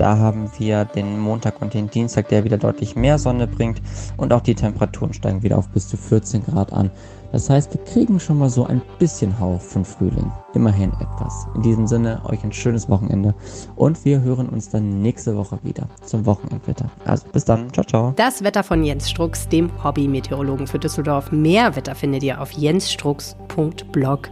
[0.00, 3.82] Da haben wir den Montag und den Dienstag, der wieder deutlich mehr Sonne bringt
[4.16, 6.90] und auch die Temperaturen steigen wieder auf bis zu 14 Grad an.
[7.32, 10.32] Das heißt, wir kriegen schon mal so ein bisschen Hauch von Frühling.
[10.54, 11.46] Immerhin etwas.
[11.54, 13.34] In diesem Sinne, euch ein schönes Wochenende
[13.76, 16.90] und wir hören uns dann nächste Woche wieder zum Wochenendwetter.
[17.04, 17.70] Also bis dann.
[17.70, 18.14] Ciao, ciao.
[18.16, 21.30] Das Wetter von Jens Strux, dem Hobby-Meteorologen für Düsseldorf.
[21.30, 24.30] Mehr Wetter findet ihr auf jensstrux.blog.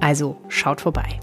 [0.00, 1.18] Also schaut vorbei.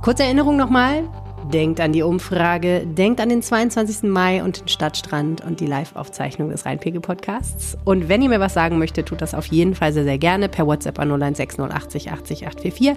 [0.00, 1.08] Kurze Erinnerung nochmal.
[1.52, 4.04] Denkt an die Umfrage, denkt an den 22.
[4.04, 7.76] Mai und den Stadtstrand und die Live-Aufzeichnung des Rheinpegel-Podcasts.
[7.84, 10.48] Und wenn ihr mir was sagen möchtet, tut das auf jeden Fall sehr, sehr gerne
[10.48, 12.96] per WhatsApp an 016080 80 844,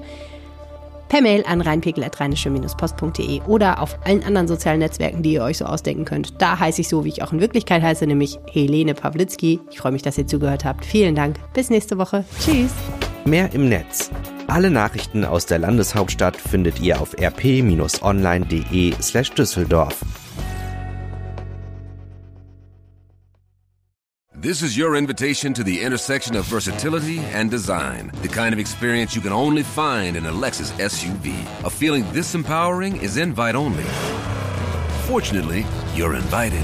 [1.09, 6.05] per Mail an rheinpegel.rheinische-post.de oder auf allen anderen sozialen Netzwerken, die ihr euch so ausdenken
[6.05, 6.41] könnt.
[6.41, 9.59] Da heiße ich so, wie ich auch in Wirklichkeit heiße, nämlich Helene Pawlitzki.
[9.71, 10.85] Ich freue mich, dass ihr zugehört habt.
[10.85, 11.37] Vielen Dank.
[11.53, 12.25] Bis nächste Woche.
[12.39, 12.71] Tschüss.
[13.25, 14.09] Mehr im Netz.
[14.47, 19.97] Alle Nachrichten aus der Landeshauptstadt findet ihr auf rp-online.de slash Düsseldorf.
[24.39, 28.11] This is your invitation to the intersection of versatility and design.
[28.21, 31.33] The kind of experience you can only find in a Lexus SUV.
[31.65, 33.83] A feeling this empowering is invite only.
[35.07, 36.63] Fortunately, you're invited.